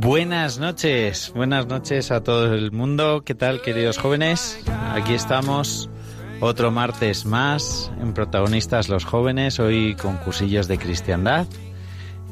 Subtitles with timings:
[0.00, 3.24] Buenas noches, buenas noches a todo el mundo.
[3.24, 4.60] ¿Qué tal, queridos jóvenes?
[4.92, 5.90] Aquí estamos
[6.40, 11.48] otro martes más en Protagonistas los Jóvenes, hoy con cursillos de cristiandad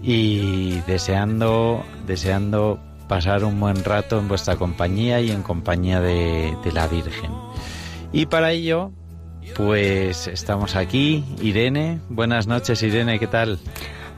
[0.01, 6.73] y deseando, deseando pasar un buen rato en vuestra compañía y en compañía de, de
[6.73, 7.33] la Virgen.
[8.13, 8.93] Y para ello,
[9.57, 11.25] pues estamos aquí.
[11.43, 13.59] Irene, buenas noches Irene, ¿qué tal?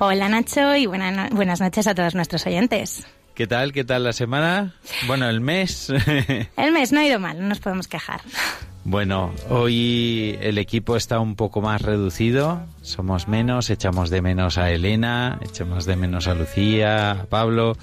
[0.04, 3.06] Hola Nacho y buena no- buenas noches a todos nuestros oyentes.
[3.36, 3.72] ¿Qué tal?
[3.72, 4.74] ¿Qué tal la semana?
[5.06, 5.90] Bueno, el mes.
[6.56, 8.20] El mes no ha ido mal, no nos podemos quejar.
[8.82, 14.72] Bueno, hoy el equipo está un poco más reducido, somos menos, echamos de menos a
[14.72, 17.76] Elena, echamos de menos a Lucía, a Pablo.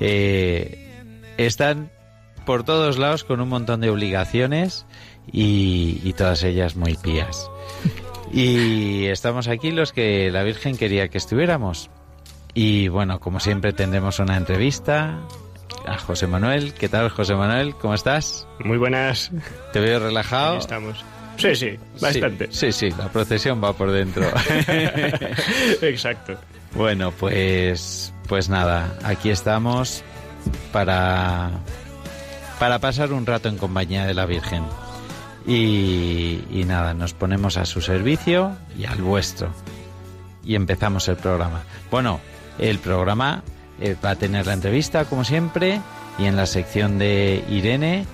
[0.00, 0.88] Eh,
[1.36, 1.90] están
[2.46, 4.86] por todos lados con un montón de obligaciones
[5.30, 7.50] y, y todas ellas muy pías.
[8.32, 11.90] Y estamos aquí los que la Virgen quería que estuviéramos.
[12.54, 15.20] Y bueno, como siempre tendremos una entrevista
[15.86, 16.74] a José Manuel.
[16.74, 17.74] ¿Qué tal, José Manuel?
[17.74, 18.46] ¿Cómo estás?
[18.64, 19.30] Muy buenas.
[19.72, 20.52] Te veo relajado.
[20.52, 21.04] Ahí estamos.
[21.36, 22.48] Sí, sí, bastante.
[22.50, 24.24] Sí, sí, sí, la procesión va por dentro.
[25.80, 26.36] Exacto.
[26.74, 30.04] bueno, pues pues nada, aquí estamos
[30.70, 31.50] para
[32.58, 34.64] para pasar un rato en compañía de la Virgen.
[35.46, 39.50] Y, y nada, nos ponemos a su servicio y al vuestro.
[40.44, 41.62] Y empezamos el programa.
[41.90, 42.20] Bueno,
[42.58, 43.42] el programa
[43.80, 45.80] eh, va a tener la entrevista, como siempre,
[46.18, 48.06] y en la sección de Irene,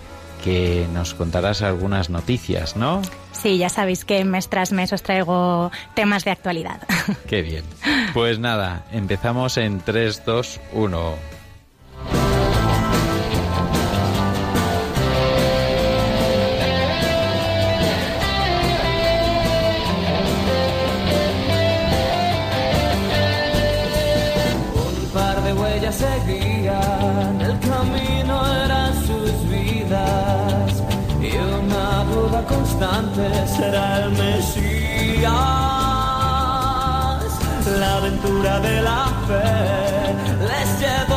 [0.44, 3.02] que nos contarás algunas noticias, ¿no?
[3.32, 6.80] Sí, ya sabéis que mes tras mes os traigo temas de actualidad.
[7.28, 7.64] Qué bien.
[8.14, 11.14] Pues nada, empezamos en 3, 2, 1.
[32.76, 35.32] Duda constante será el Mesías.
[37.78, 40.14] La aventura de la fe
[40.46, 41.15] les llevó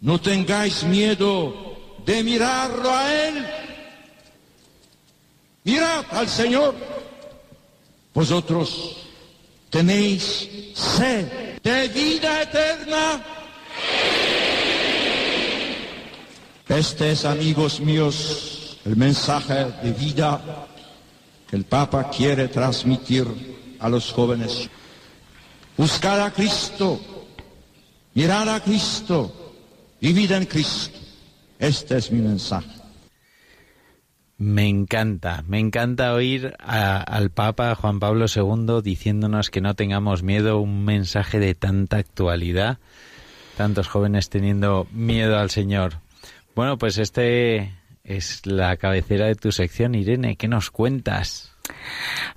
[0.00, 1.76] No tengáis miedo
[2.06, 3.46] de mirarlo a Él.
[5.64, 6.74] Mirad al Señor.
[8.14, 8.96] Vosotros
[9.68, 13.24] tenéis sed de vida eterna.
[16.68, 20.66] Este es, amigos míos, el mensaje de vida
[21.48, 23.26] que el Papa quiere transmitir
[23.80, 24.70] a los jóvenes.
[25.76, 27.00] Buscar a Cristo,
[28.14, 29.39] mirar a Cristo,
[30.00, 30.98] vivir en Cristo.
[31.58, 32.70] Este es mi mensaje.
[34.38, 40.58] Me encanta, me encanta oír al Papa Juan Pablo II diciéndonos que no tengamos miedo,
[40.60, 42.78] un mensaje de tanta actualidad,
[43.58, 45.98] tantos jóvenes teniendo miedo al Señor.
[46.54, 51.49] Bueno, pues este es la cabecera de tu sección, Irene, ¿qué nos cuentas?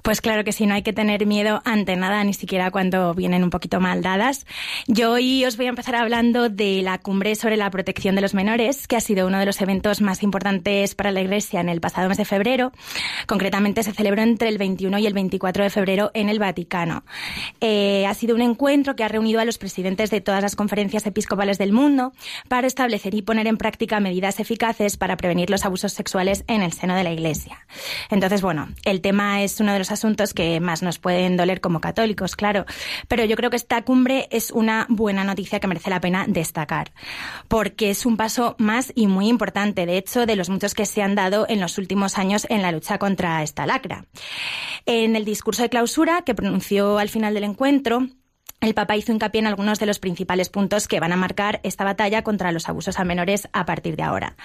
[0.01, 3.43] Pues claro que sí, no hay que tener miedo ante nada, ni siquiera cuando vienen
[3.43, 4.45] un poquito mal dadas.
[4.87, 8.33] Yo hoy os voy a empezar hablando de la cumbre sobre la protección de los
[8.33, 11.79] menores, que ha sido uno de los eventos más importantes para la Iglesia en el
[11.79, 12.71] pasado mes de febrero.
[13.27, 17.03] Concretamente se celebró entre el 21 y el 24 de febrero en el Vaticano.
[17.61, 21.05] Eh, ha sido un encuentro que ha reunido a los presidentes de todas las conferencias
[21.05, 22.13] episcopales del mundo
[22.47, 26.73] para establecer y poner en práctica medidas eficaces para prevenir los abusos sexuales en el
[26.73, 27.65] seno de la Iglesia.
[28.09, 31.81] Entonces, bueno, el tema es uno de los asuntos que más nos pueden doler como
[31.81, 32.65] católicos, claro,
[33.07, 36.91] pero yo creo que esta cumbre es una buena noticia que merece la pena destacar,
[37.47, 41.01] porque es un paso más y muy importante, de hecho, de los muchos que se
[41.01, 44.05] han dado en los últimos años en la lucha contra esta lacra.
[44.85, 48.07] En el discurso de clausura que pronunció al final del encuentro,
[48.63, 51.83] el Papa hizo hincapié en algunos de los principales puntos que van a marcar esta
[51.83, 54.37] batalla contra los abusos a menores a partir de ahora.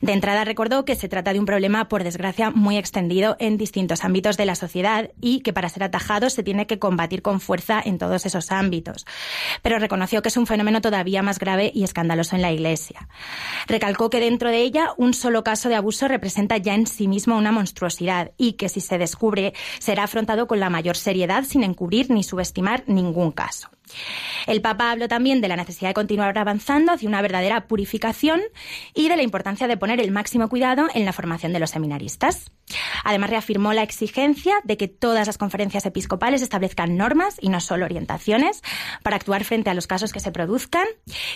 [0.00, 4.04] De entrada recordó que se trata de un problema, por desgracia, muy extendido en distintos
[4.04, 7.82] ámbitos de la sociedad y que para ser atajado se tiene que combatir con fuerza
[7.84, 9.04] en todos esos ámbitos.
[9.62, 13.08] Pero reconoció que es un fenómeno todavía más grave y escandaloso en la Iglesia.
[13.66, 17.36] Recalcó que dentro de ella un solo caso de abuso representa ya en sí mismo
[17.36, 22.10] una monstruosidad y que si se descubre será afrontado con la mayor seriedad sin encubrir
[22.10, 23.68] ni subestimar ningún caso.
[24.46, 28.40] El Papa habló también de la necesidad de continuar avanzando hacia una verdadera purificación
[28.94, 32.50] y de la importancia de poner el máximo cuidado en la formación de los seminaristas.
[33.04, 37.84] Además, reafirmó la exigencia de que todas las conferencias episcopales establezcan normas y no solo
[37.84, 38.62] orientaciones
[39.02, 40.86] para actuar frente a los casos que se produzcan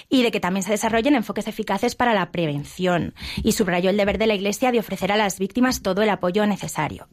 [0.08, 3.14] y de que también se desarrollen enfoques eficaces para la prevención.
[3.42, 6.46] Y subrayó el deber de la Iglesia de ofrecer a las víctimas todo el apoyo
[6.46, 7.06] necesario.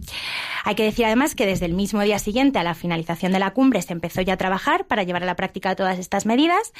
[0.63, 3.51] Hay que decir además que desde el mismo día siguiente a la finalización de la
[3.51, 6.73] cumbre se empezó ya a trabajar para llevar a la práctica todas estas medidas.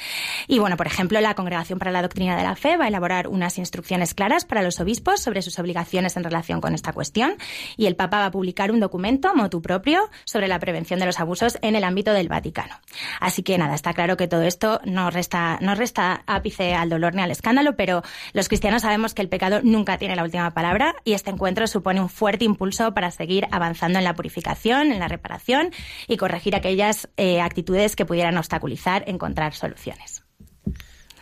[0.48, 3.28] Y bueno, por ejemplo, la Congregación para la Doctrina de la Fe va a elaborar
[3.28, 7.36] unas instrucciones claras para los obispos sobre sus obligaciones en relación con esta cuestión
[7.76, 11.20] y el Papa va a publicar un documento motu propio sobre la prevención de los
[11.20, 12.74] abusos en el ámbito del Vaticano.
[13.20, 17.14] Así que nada, está claro que todo esto no resta, no resta ápice al dolor
[17.14, 18.02] ni al escándalo, pero
[18.32, 22.00] los cristianos sabemos que el pecado nunca tiene la última palabra y este encuentro supone
[22.00, 25.70] un fuerte impulso para seguir avanzando en la purificación, en la reparación
[26.06, 30.22] y corregir aquellas eh, actitudes que pudieran obstaculizar encontrar soluciones.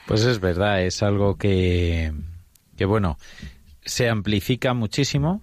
[0.06, 2.12] Pues es verdad, es algo que,
[2.76, 3.18] que bueno,
[3.84, 5.42] se amplifica muchísimo,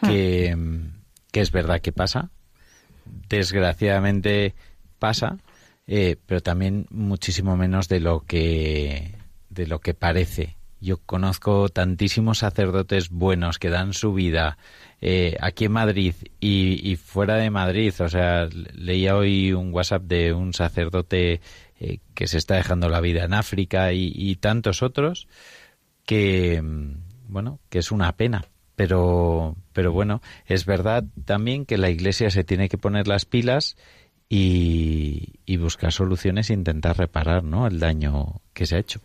[0.00, 0.56] que,
[1.32, 2.30] que es verdad que pasa,
[3.28, 4.54] desgraciadamente
[4.98, 5.38] pasa,
[5.86, 9.16] eh, pero también muchísimo menos de lo que
[9.48, 10.56] de lo que parece.
[10.80, 14.56] Yo conozco tantísimos sacerdotes buenos que dan su vida
[15.00, 17.92] eh, aquí en Madrid y, fuera de Madrid.
[18.00, 21.40] O sea, leía hoy un WhatsApp de un sacerdote
[21.78, 25.28] eh, que se está dejando la vida en África y, y tantos otros
[26.06, 26.94] que, mm,
[27.28, 28.46] bueno, que es una pena.
[28.74, 33.76] Pero, pero bueno, es verdad también que la Iglesia se tiene que poner las pilas
[34.32, 37.66] y, y buscar soluciones e intentar reparar ¿no?
[37.66, 39.00] el daño que se ha hecho.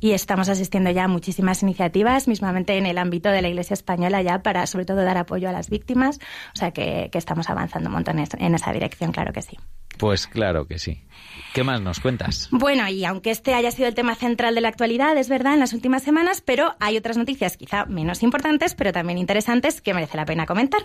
[0.00, 4.22] Y estamos asistiendo ya a muchísimas iniciativas, mismamente en el ámbito de la Iglesia española,
[4.22, 6.20] ya para sobre todo dar apoyo a las víctimas.
[6.54, 9.58] O sea que, que estamos avanzando un montón en esa dirección, claro que sí.
[9.98, 11.02] Pues claro que sí.
[11.52, 12.48] ¿Qué más nos cuentas?
[12.50, 15.60] Bueno, y aunque este haya sido el tema central de la actualidad, es verdad, en
[15.60, 20.16] las últimas semanas, pero hay otras noticias quizá menos importantes, pero también interesantes que merece
[20.16, 20.80] la pena comentar.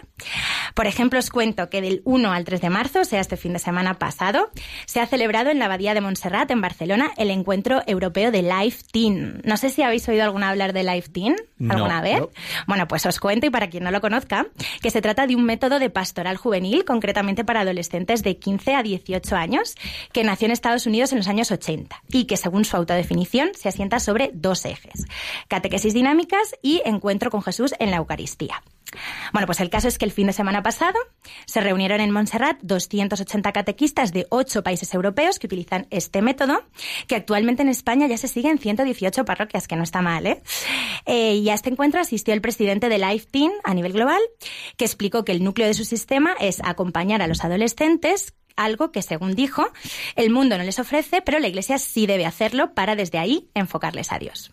[0.75, 3.53] Por ejemplo, os cuento que del 1 al 3 de marzo, o sea, este fin
[3.53, 4.51] de semana pasado,
[4.89, 8.85] se ha celebrado en la Abadía de Montserrat, en Barcelona, el encuentro europeo de Life
[8.91, 9.39] Teen.
[9.45, 11.35] No sé si habéis oído alguna hablar de Life Teen
[11.69, 12.19] alguna No, vez.
[12.21, 12.29] no.
[12.65, 14.47] Bueno, pues os cuento, y para quien no lo conozca,
[14.81, 18.81] que se trata de un método de pastoral juvenil, concretamente para adolescentes de 15 a
[18.81, 19.75] 18 años,
[20.11, 23.69] que nació en Estados Unidos en los años 80 y que, según su autodefinición, se
[23.69, 25.05] asienta sobre dos ejes,
[25.49, 28.63] catequesis dinámicas y encuentro con Jesús en la Eucaristía.
[29.31, 30.97] Bueno, pues el caso es que el fin de semana pasado
[31.45, 36.63] se reunieron en Montserrat 280 catequistas de ocho países europeos que utilizan este método,
[37.07, 40.41] que actualmente en España ya se sigue en 118 parroquias, que no está mal, ¿eh?
[41.05, 43.29] Eh, y a este encuentro asistió el presidente de Life
[43.63, 44.19] a nivel global,
[44.77, 49.01] que explicó que el núcleo de su sistema es acompañar a los adolescentes algo que,
[49.01, 49.65] según dijo,
[50.15, 54.11] el mundo no les ofrece, pero la Iglesia sí debe hacerlo para desde ahí enfocarles
[54.11, 54.51] a Dios.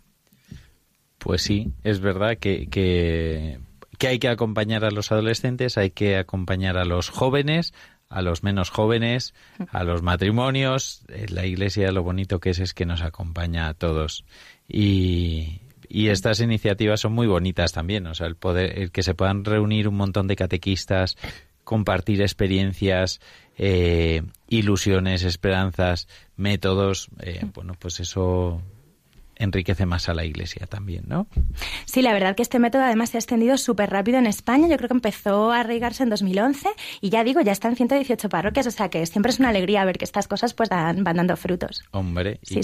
[1.19, 3.59] Pues sí, es verdad que,
[3.99, 7.75] que hay que acompañar a los adolescentes, hay que acompañar a los jóvenes,
[8.09, 9.35] a los menos jóvenes,
[9.71, 11.03] a los matrimonios.
[11.09, 14.25] Eh, La iglesia lo bonito que es es que nos acompaña a todos.
[14.69, 19.15] Y, y estas iniciativas son muy bonitas también, o sea, el poder, el que se
[19.15, 21.17] puedan reunir un montón de catequistas,
[21.65, 23.21] compartir experiencias,
[23.59, 28.63] eh, ilusiones, esperanzas, métodos, eh, bueno, pues eso
[29.37, 31.27] enriquece más a la iglesia también, ¿no?
[31.85, 34.67] Sí, la verdad que este método además se ha extendido súper rápido en España.
[34.69, 36.69] Yo creo que empezó a arraigarse en 2011
[37.01, 39.85] y ya digo, ya está en 118 parroquias, o sea que siempre es una alegría
[39.85, 41.83] ver que estas cosas pues dan- van dando frutos.
[41.93, 42.63] Hombre, y Sí, sí.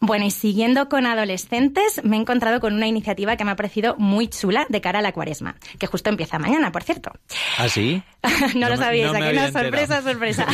[0.00, 3.96] Bueno, y siguiendo con adolescentes, me he encontrado con una iniciativa que me ha parecido
[3.98, 7.10] muy chula de cara a la cuaresma, que justo empieza mañana, por cierto.
[7.58, 8.00] ¿Ah, sí?
[8.54, 10.46] no, No lo sabíais, no aquí una sorpresa, sorpresa.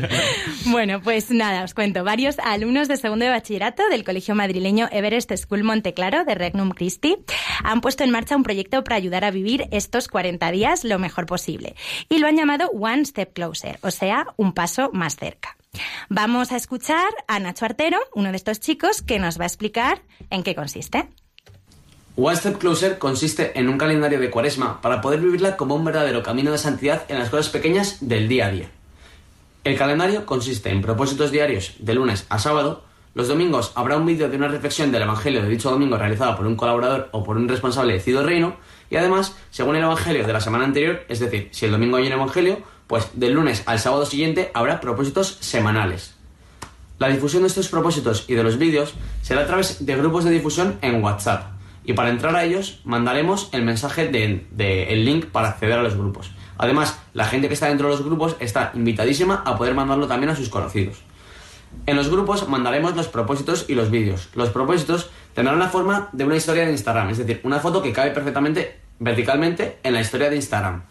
[0.66, 2.04] bueno, pues nada, os cuento.
[2.04, 7.16] Varios alumnos de segundo de bachillerato del colegio madrileño Everest School Monteclaro de Regnum Christi
[7.64, 11.24] han puesto en marcha un proyecto para ayudar a vivir estos 40 días lo mejor
[11.24, 11.76] posible.
[12.10, 15.56] Y lo han llamado One Step Closer, o sea, un paso más cerca.
[16.14, 20.02] Vamos a escuchar a Nacho Artero, uno de estos chicos, que nos va a explicar
[20.28, 21.08] en qué consiste.
[22.16, 26.22] One Step Closer consiste en un calendario de cuaresma para poder vivirla como un verdadero
[26.22, 28.70] camino de santidad en las cosas pequeñas del día a día.
[29.64, 32.84] El calendario consiste en propósitos diarios de lunes a sábado.
[33.14, 36.46] Los domingos habrá un vídeo de una reflexión del Evangelio de dicho domingo realizada por
[36.46, 38.56] un colaborador o por un responsable de Cido Reino.
[38.90, 42.08] Y además, según el Evangelio de la semana anterior, es decir, si el domingo hay
[42.08, 46.14] un Evangelio, pues del lunes al sábado siguiente habrá propósitos semanales.
[46.98, 50.30] La difusión de estos propósitos y de los vídeos será a través de grupos de
[50.30, 51.52] difusión en WhatsApp.
[51.86, 55.96] Y para entrar a ellos mandaremos el mensaje del de, link para acceder a los
[55.96, 56.32] grupos.
[56.58, 60.28] Además, la gente que está dentro de los grupos está invitadísima a poder mandarlo también
[60.28, 60.98] a sus conocidos.
[61.86, 64.28] En los grupos mandaremos los propósitos y los vídeos.
[64.34, 67.94] Los propósitos tendrán la forma de una historia de Instagram, es decir, una foto que
[67.94, 70.82] cabe perfectamente verticalmente en la historia de Instagram,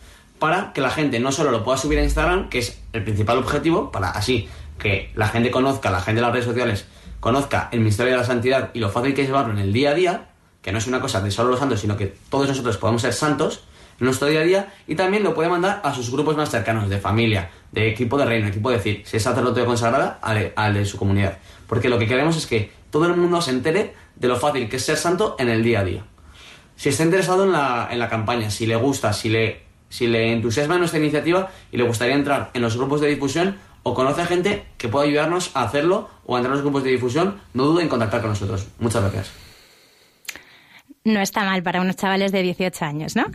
[0.42, 3.38] para que la gente no solo lo pueda subir a Instagram, que es el principal
[3.38, 6.88] objetivo, para así que la gente conozca, la gente de las redes sociales
[7.20, 9.92] conozca el misterio de la santidad y lo fácil que es llevarlo en el día
[9.92, 10.30] a día,
[10.64, 13.14] que no es una cosa de solo los santos, sino que todos nosotros podemos ser
[13.14, 13.66] santos
[14.00, 16.90] en nuestro día a día, y también lo puede mandar a sus grupos más cercanos,
[16.90, 20.74] de familia, de equipo de reino, equipo de decir, si es sacerdote consagrada, al, al
[20.74, 21.38] de su comunidad.
[21.68, 24.78] Porque lo que queremos es que todo el mundo se entere de lo fácil que
[24.78, 26.04] es ser santo en el día a día.
[26.76, 30.34] Si está interesado en la, en la campaña, si le gusta, si le, si le
[30.34, 34.26] entusiasma nuestra iniciativa y le gustaría entrar en los grupos de difusión o conoce a
[34.26, 37.66] gente que pueda ayudarnos a hacerlo o a entrar en los grupos de difusión, no
[37.66, 38.68] dude en contactar con nosotros.
[38.80, 39.50] Muchas gracias.
[41.03, 43.25] No está mal para unos chavales de 18 años, ¿no?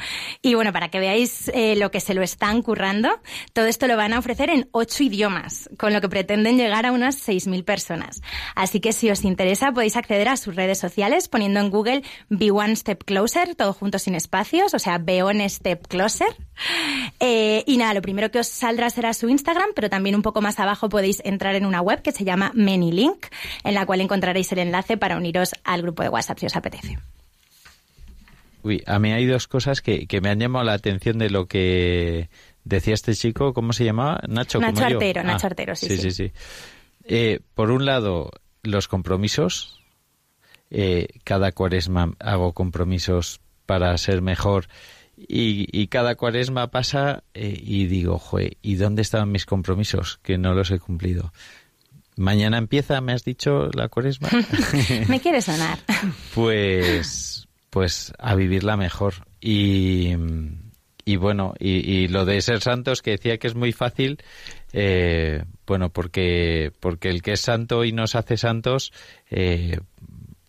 [0.41, 3.21] Y bueno, para que veáis eh, lo que se lo están currando,
[3.53, 6.93] todo esto lo van a ofrecer en ocho idiomas, con lo que pretenden llegar a
[6.93, 8.23] unas 6.000 personas.
[8.55, 12.51] Así que si os interesa podéis acceder a sus redes sociales poniendo en Google Be
[12.51, 16.37] One Step Closer, todo junto sin espacios, o sea, Be One Step Closer.
[17.19, 20.41] Eh, y nada, lo primero que os saldrá será su Instagram, pero también un poco
[20.41, 23.27] más abajo podéis entrar en una web que se llama ManyLink,
[23.65, 26.97] en la cual encontraréis el enlace para uniros al grupo de WhatsApp si os apetece.
[28.67, 31.47] Uy, a mí hay dos cosas que, que me han llamado la atención de lo
[31.47, 32.29] que
[32.65, 34.21] decía este chico, ¿cómo se llamaba?
[34.29, 34.59] Nacho.
[34.61, 34.97] Nacho como yo.
[34.97, 35.97] Artero, Ah, Nacho Artero, sí, sí.
[35.99, 36.11] sí.
[36.11, 36.33] sí,
[37.05, 38.31] Eh, por un lado,
[38.63, 39.81] los compromisos.
[40.71, 44.67] Eh, cada cuaresma hago compromisos para ser mejor
[45.17, 50.19] y, y cada cuaresma pasa eh, y digo, jue, ¿y dónde estaban mis compromisos?
[50.25, 51.33] Que no los he cumplido.
[52.17, 54.29] Mañana empieza, me has dicho, la cuaresma.
[55.09, 55.79] Me quiere sonar.
[56.35, 57.36] Pues,
[57.77, 59.27] pues a vivirla mejor.
[59.39, 60.15] Y,
[61.05, 64.17] y bueno, y, y lo de ser santos, que decía que es muy fácil,
[64.73, 68.95] eh, bueno, porque, porque el que es santo y nos hace santos
[69.31, 69.79] eh,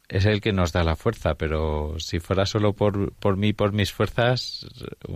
[0.07, 3.73] es el que nos da la fuerza, pero si fuera solo por, por mí, por
[3.73, 4.65] mis fuerzas,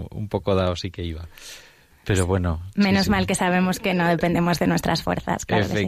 [0.10, 1.30] un poco dado sí que iba.
[2.04, 2.62] Pero bueno.
[2.76, 3.12] Menos sí.
[3.12, 5.88] mal que sabemos que no dependemos de nuestras fuerzas, claro que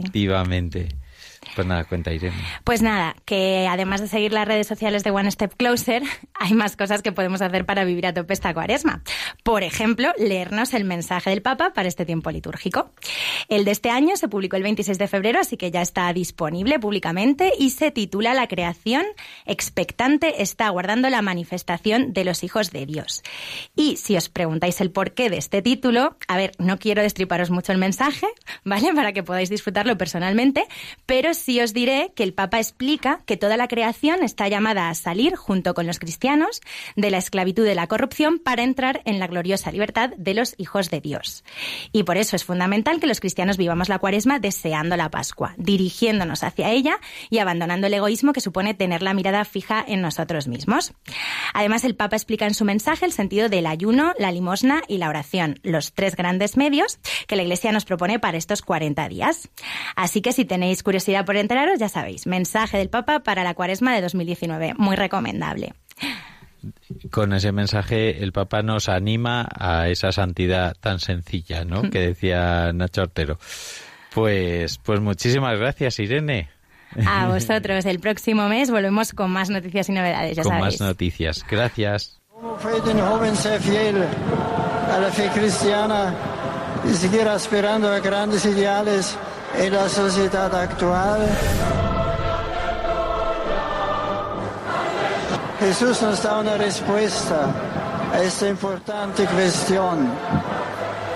[1.54, 2.36] Pues nada, cuenta Irene.
[2.64, 6.02] Pues nada, que además de seguir las redes sociales de One Step Closer,
[6.34, 9.02] hay más cosas que podemos hacer para vivir a tope esta cuaresma.
[9.42, 12.90] Por ejemplo, leernos el mensaje del Papa para este tiempo litúrgico.
[13.48, 16.78] El de este año se publicó el 26 de febrero, así que ya está disponible
[16.78, 19.04] públicamente y se titula La creación
[19.46, 23.22] expectante está aguardando la manifestación de los hijos de Dios.
[23.76, 27.72] Y si os preguntáis el porqué de este título, a ver, no quiero destriparos mucho
[27.72, 28.26] el mensaje,
[28.64, 28.92] ¿vale?
[28.94, 30.66] Para que podáis disfrutarlo personalmente,
[31.06, 34.94] pero sí os diré que el Papa explica que toda la creación está llamada a
[34.94, 36.60] salir, junto con los cristianos,
[36.96, 40.90] de la esclavitud de la corrupción para entrar en la gloriosa libertad de los hijos
[40.90, 41.44] de Dios.
[41.92, 46.42] Y por eso es fundamental que los cristianos vivamos la cuaresma deseando la Pascua, dirigiéndonos
[46.42, 46.98] hacia ella
[47.30, 50.92] y abandonando el egoísmo que supone tener la mirada fija en nosotros mismos.
[51.52, 55.08] Además, el Papa explica en su mensaje el sentido del ayuno, la limosna y la
[55.08, 59.48] oración, los tres grandes medios que la Iglesia nos propone para estos 40 días.
[59.96, 63.94] Así que si tenéis curiosidad por enteraros, ya sabéis, mensaje del Papa para la cuaresma
[63.94, 65.74] de 2019, muy recomendable.
[67.10, 71.82] Con ese mensaje el Papa nos anima a esa santidad tan sencilla, ¿no?
[71.90, 73.38] Que decía Nacho Ortero.
[74.14, 76.48] Pues, pues muchísimas gracias, Irene.
[77.06, 80.80] A vosotros, el próximo mes volvemos con más noticias y novedades, ya Con sabéis.
[80.80, 81.44] más noticias.
[81.50, 82.20] Gracias.
[82.30, 83.96] Como fue de un joven ser fiel
[84.92, 86.14] a la fe cristiana
[86.88, 89.16] y seguir aspirando a grandes ideales
[89.58, 91.20] en la sociedad actual.
[95.60, 97.46] Jesús nos da una respuesta
[98.12, 100.10] a esta importante cuestión.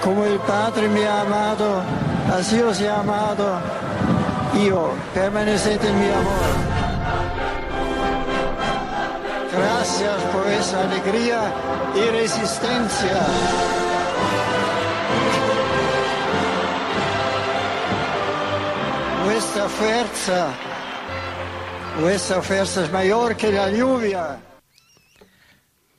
[0.02, 1.82] Como el Padre me ha amado,
[2.38, 3.60] así os he amado
[4.66, 4.92] yo.
[5.14, 6.78] Permaneced en mi amor.
[9.52, 11.40] Gracias por esa alegría
[11.94, 13.87] y resistencia.
[19.28, 20.54] Vuestra fuerza,
[22.00, 24.40] vuestra fuerza es mayor que la lluvia.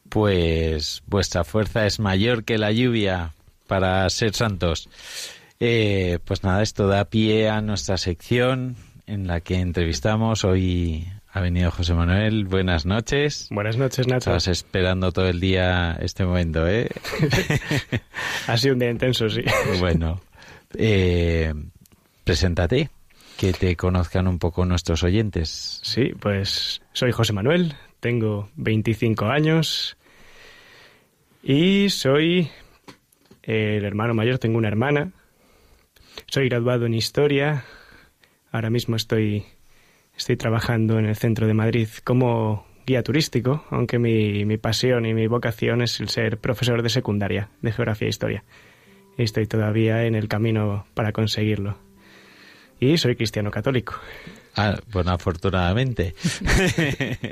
[0.10, 3.36] Pues vuestra fuerza es mayor que la lluvia
[3.68, 4.90] para ser santos.
[5.60, 10.44] Eh, pues nada, esto da pie a nuestra sección en la que entrevistamos.
[10.44, 12.46] Hoy ha venido José Manuel.
[12.46, 13.48] Buenas noches.
[13.52, 14.18] Buenas noches, Nacho.
[14.18, 16.90] Estabas esperando todo el día este momento, ¿eh?
[18.48, 19.44] Ha sido un día intenso, sí.
[19.80, 20.20] bueno,
[20.74, 21.54] eh,
[22.24, 22.90] preséntate,
[23.40, 25.80] que te conozcan un poco nuestros oyentes.
[25.82, 29.96] Sí, pues soy José Manuel, tengo 25 años
[31.42, 32.50] y soy
[33.44, 35.14] el hermano mayor, tengo una hermana.
[36.28, 37.64] Soy graduado en historia.
[38.52, 39.46] Ahora mismo estoy
[40.18, 45.14] estoy trabajando en el centro de Madrid como guía turístico, aunque mi, mi pasión y
[45.14, 48.44] mi vocación es el ser profesor de secundaria de geografía e historia.
[49.18, 51.89] Y estoy todavía en el camino para conseguirlo.
[52.80, 53.96] Y soy cristiano católico.
[54.56, 56.16] Ah, bueno, afortunadamente.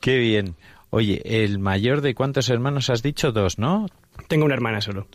[0.00, 0.54] Qué bien.
[0.90, 3.32] Oye, el mayor de cuántos hermanos has dicho?
[3.32, 3.86] Dos, ¿no?
[4.28, 5.06] Tengo una hermana solo.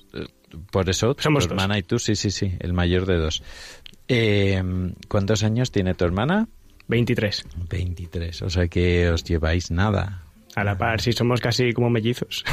[0.71, 1.61] Por eso, Somos tu dos.
[1.61, 3.43] hermana y tú, sí, sí, sí, el mayor de dos.
[4.07, 4.63] Eh,
[5.07, 6.47] ¿Cuántos años tiene tu hermana?
[6.87, 7.45] 23.
[7.69, 10.21] 23, o sea que os lleváis nada.
[10.55, 12.45] A la par, sí, somos casi como mellizos.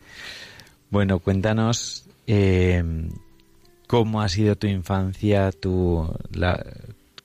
[0.90, 2.82] bueno, cuéntanos eh,
[3.90, 6.64] cómo ha sido tu infancia, tu, la,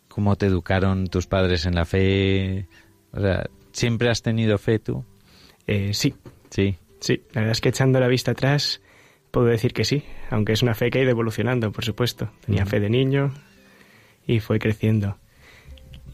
[0.08, 2.66] cómo te educaron tus padres en la fe.
[3.12, 5.06] O sea, ¿siempre has tenido fe tú?
[5.68, 6.16] Eh, sí,
[6.50, 6.76] Sí.
[7.00, 7.22] sí.
[7.34, 8.82] La verdad es que echando la vista atrás,
[9.30, 10.06] puedo decir que sí.
[10.32, 12.32] Aunque es una fe que ha ido evolucionando, por supuesto.
[12.44, 13.32] Tenía fe de niño
[14.26, 15.20] y fue creciendo.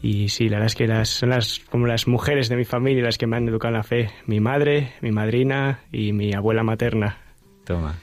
[0.02, 3.04] Y sí, la verdad es que las, son las, como las mujeres de mi familia
[3.04, 4.10] las que me han educado en la fe.
[4.26, 7.16] Mi madre, mi madrina y mi abuela materna.
[7.64, 7.94] Toma.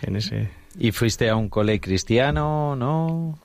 [0.00, 0.56] En ese...
[0.78, 3.38] ¿Y fuiste a un cole cristiano, no?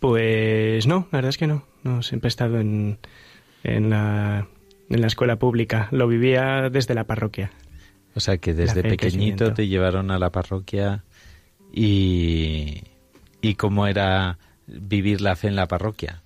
[0.00, 1.64] Pues no, la verdad es que no.
[1.84, 2.98] No, siempre he estado en,
[3.62, 4.46] en, la,
[4.90, 5.88] en la escuela pública.
[5.92, 7.52] Lo vivía desde la parroquia.
[8.14, 11.04] O sea que desde pequeñito te llevaron a la parroquia
[11.72, 12.82] y,
[13.40, 16.22] y cómo era vivir la fe en la parroquia.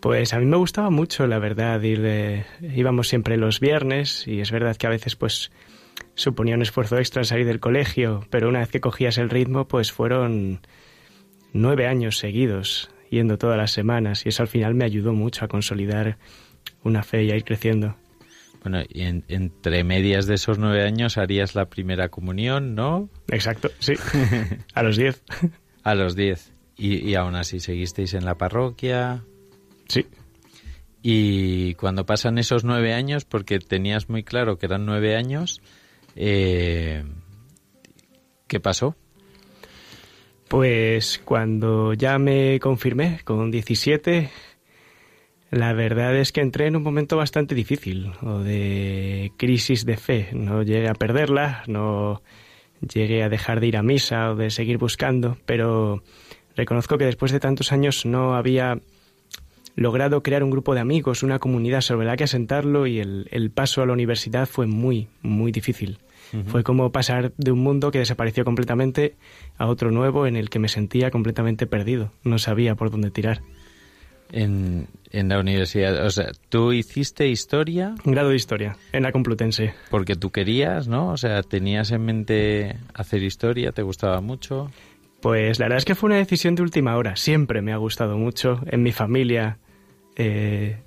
[0.00, 4.40] Pues a mí me gustaba mucho, la verdad, ir de- íbamos siempre los viernes y
[4.40, 5.50] es verdad que a veces pues
[6.14, 9.92] suponía un esfuerzo extra salir del colegio, pero una vez que cogías el ritmo pues
[9.92, 10.60] fueron
[11.52, 15.48] nueve años seguidos yendo todas las semanas y eso al final me ayudó mucho a
[15.48, 16.16] consolidar
[16.82, 17.96] una fe y a ir creciendo.
[18.62, 23.08] Bueno, y en- entre medias de esos nueve años harías la primera comunión, ¿no?
[23.28, 23.94] Exacto, sí,
[24.74, 25.22] a los diez.
[25.82, 26.52] A los diez.
[26.76, 29.24] Y, y aún así seguisteis en la parroquia.
[29.88, 30.06] Sí,
[31.02, 35.60] Y cuando pasan esos nueve años, porque tenías muy claro que eran nueve años,
[36.16, 37.04] eh,
[38.46, 38.96] ¿qué pasó?
[40.48, 44.30] Pues cuando ya me confirmé con 17,
[45.50, 50.28] la verdad es que entré en un momento bastante difícil, o de crisis de fe.
[50.32, 52.22] No llegué a perderla, no
[52.80, 56.02] llegué a dejar de ir a misa o de seguir buscando, pero
[56.56, 58.78] reconozco que después de tantos años no había
[59.74, 63.50] logrado crear un grupo de amigos, una comunidad sobre la que asentarlo y el, el
[63.50, 65.98] paso a la universidad fue muy, muy difícil.
[66.46, 69.16] Fue como pasar de un mundo que desapareció completamente
[69.58, 72.10] a otro nuevo en el que me sentía completamente perdido.
[72.24, 73.42] No sabía por dónde tirar.
[74.30, 79.12] En, en la universidad, o sea, tú hiciste historia Un grado de historia en la
[79.12, 79.74] Complutense.
[79.90, 81.10] porque tú querías, ¿no?
[81.10, 84.70] O sea, tenías en mente hacer historia, te gustaba mucho.
[85.22, 87.16] Pues la verdad es que fue una decisión de última hora.
[87.16, 88.60] Siempre me ha gustado mucho.
[88.66, 89.58] En mi familia
[90.16, 90.78] eh,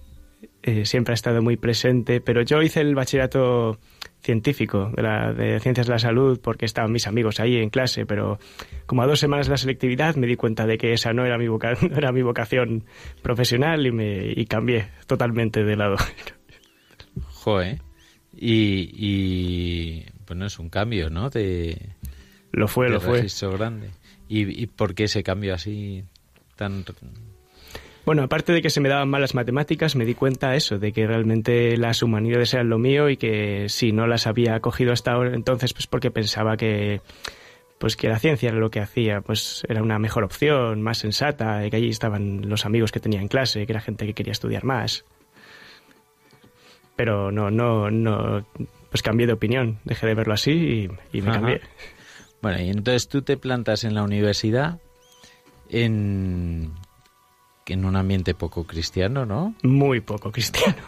[0.62, 2.20] eh, siempre ha estado muy presente.
[2.22, 3.80] Pero yo hice el bachillerato
[4.22, 8.06] científico de, la, de ciencias de la salud porque estaban mis amigos ahí en clase.
[8.06, 8.38] Pero
[8.86, 11.38] como a dos semanas de la selectividad me di cuenta de que esa no era
[11.38, 12.84] mi, voca- no era mi vocación
[13.22, 15.96] profesional y, me, y cambié totalmente de lado.
[17.32, 17.80] Joe.
[18.36, 21.30] Y, y bueno, es un cambio, ¿no?
[21.30, 21.78] De,
[22.52, 23.26] Lo fue, de lo fue.
[23.58, 23.92] grande.
[24.28, 26.04] ¿Y, ¿Y por qué ese cambio así
[26.56, 26.84] tan...
[28.06, 30.92] Bueno, aparte de que se me daban mal las matemáticas, me di cuenta eso, de
[30.92, 35.14] que realmente las humanidades eran lo mío y que si no las había cogido hasta
[35.14, 37.02] ahora, entonces pues porque pensaba que
[37.80, 41.66] pues que la ciencia era lo que hacía, pues era una mejor opción, más sensata,
[41.66, 44.32] y que allí estaban los amigos que tenía en clase, que era gente que quería
[44.32, 45.04] estudiar más.
[46.96, 48.46] Pero no, no, no,
[48.90, 51.40] pues cambié de opinión, dejé de verlo así y, y me Ajá.
[51.40, 51.62] cambié.
[52.42, 54.80] Bueno, y entonces tú te plantas en la universidad
[55.70, 56.72] en,
[57.66, 59.56] en un ambiente poco cristiano, ¿no?
[59.64, 60.78] Muy poco cristiano.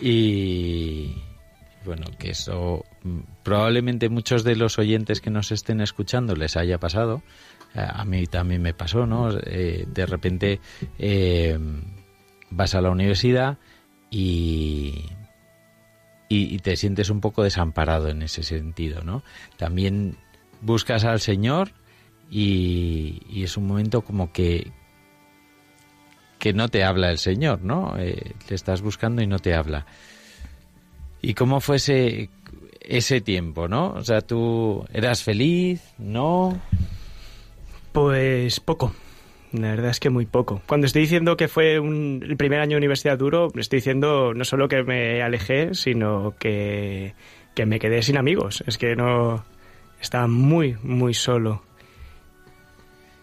[0.00, 1.16] Y
[1.84, 6.78] bueno, que eso mm, probablemente muchos de los oyentes que nos estén escuchando les haya
[6.78, 7.22] pasado.
[7.74, 9.30] Eh, A mí también me pasó, ¿no?
[9.36, 10.60] Eh, de repente
[10.98, 11.58] eh,
[12.50, 13.58] vas a la universidad
[14.10, 15.06] y,
[16.28, 19.24] y, y te sientes un poco desamparado en ese sentido, ¿no?
[19.56, 20.16] También
[20.64, 21.70] buscas al Señor
[22.30, 24.72] y, es un momento como que
[26.38, 27.94] que no te habla el Señor, ¿no?
[27.98, 29.86] Eh, le estás buscando y no te habla.
[31.22, 32.28] ¿Y cómo fue ese,
[32.80, 33.92] ese tiempo, no?
[33.92, 36.60] O sea, tú eras feliz, ¿no?
[37.92, 38.94] Pues poco.
[39.52, 40.60] La verdad es que muy poco.
[40.66, 44.44] Cuando estoy diciendo que fue un- el primer año de universidad duro, estoy diciendo no
[44.44, 47.14] solo que me alejé, sino que,
[47.54, 48.62] que me quedé sin amigos.
[48.66, 49.44] Es que no...
[50.04, 51.62] Estaba muy, muy solo.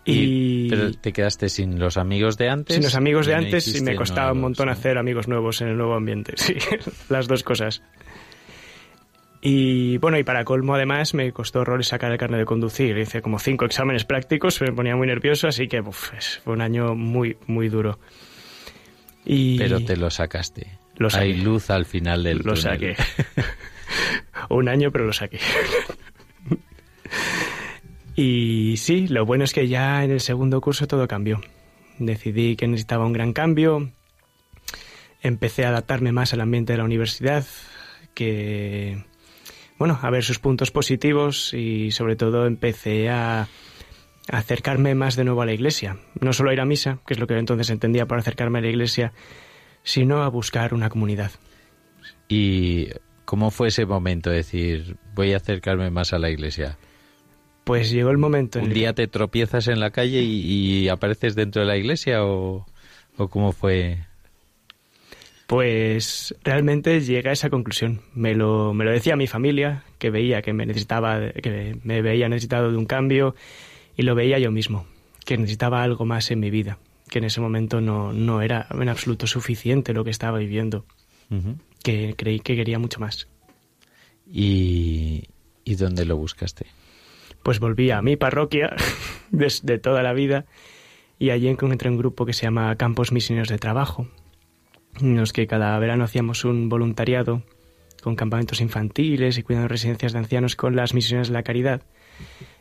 [0.04, 2.74] Y, pero te quedaste sin los amigos de antes.
[2.74, 4.72] sin los amigos de no antes y me costaba un montón ¿no?
[4.72, 6.34] hacer amigos nuevos en el nuevo ambiente.
[6.38, 6.56] Sí,
[7.08, 7.84] las dos cosas.
[9.41, 12.98] Y bueno, y para colmo además me costó horrores sacar el carnet de conducir.
[12.98, 16.10] Hice como cinco exámenes prácticos, me ponía muy nervioso, así que uf,
[16.44, 18.00] fue un año muy, muy duro.
[19.24, 20.80] Y Pero te lo sacaste.
[20.96, 21.26] Lo saqué.
[21.26, 22.58] Hay luz al final del lo túnel.
[22.58, 22.96] saqué.
[24.50, 25.39] un año, pero lo saqué.
[28.15, 31.41] Y sí, lo bueno es que ya en el segundo curso todo cambió.
[32.00, 33.91] Decidí que necesitaba un gran cambio.
[35.21, 37.45] Empecé a adaptarme más al ambiente de la universidad,
[38.13, 39.04] que
[39.78, 43.47] bueno, a ver sus puntos positivos y sobre todo empecé a
[44.30, 45.97] acercarme más de nuevo a la iglesia.
[46.19, 48.62] No solo a ir a misa, que es lo que entonces entendía por acercarme a
[48.62, 49.13] la iglesia,
[49.84, 51.32] sino a buscar una comunidad.
[52.30, 52.89] ¿Y
[53.26, 54.30] cómo fue ese momento?
[54.30, 56.78] Decir, voy a acercarme más a la iglesia.
[57.63, 60.89] Pues llegó el momento en ¿Un el día te tropiezas en la calle y, y
[60.89, 62.65] apareces dentro de la iglesia o,
[63.17, 64.00] o cómo fue?
[65.52, 68.02] Pues realmente llegué a esa conclusión.
[68.13, 72.30] Me lo, me lo decía mi familia, que veía que me necesitaba, que me veía
[72.30, 73.36] necesitado de un cambio,
[73.97, 74.86] y lo veía yo mismo,
[75.26, 76.78] que necesitaba algo más en mi vida,
[77.10, 80.86] que en ese momento no, no era en absoluto suficiente lo que estaba viviendo,
[81.84, 83.28] que creí que quería mucho más.
[84.32, 85.26] ¿Y,
[85.65, 86.67] ¿Y dónde lo buscaste?
[87.43, 88.75] Pues volví a mi parroquia
[89.32, 90.45] desde toda la vida
[91.17, 94.08] y allí encontré un grupo que se llama Campos Misioneros de Trabajo,
[94.99, 97.43] en los que cada verano hacíamos un voluntariado
[98.01, 101.84] con campamentos infantiles y cuidando residencias de ancianos con las misiones de la caridad.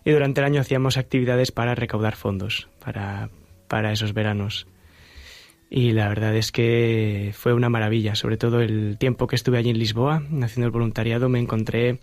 [0.04, 3.30] Y durante el año hacíamos actividades para recaudar fondos para,
[3.68, 4.66] para esos veranos.
[5.70, 9.70] Y la verdad es que fue una maravilla, sobre todo el tiempo que estuve allí
[9.70, 12.00] en Lisboa haciendo el voluntariado me encontré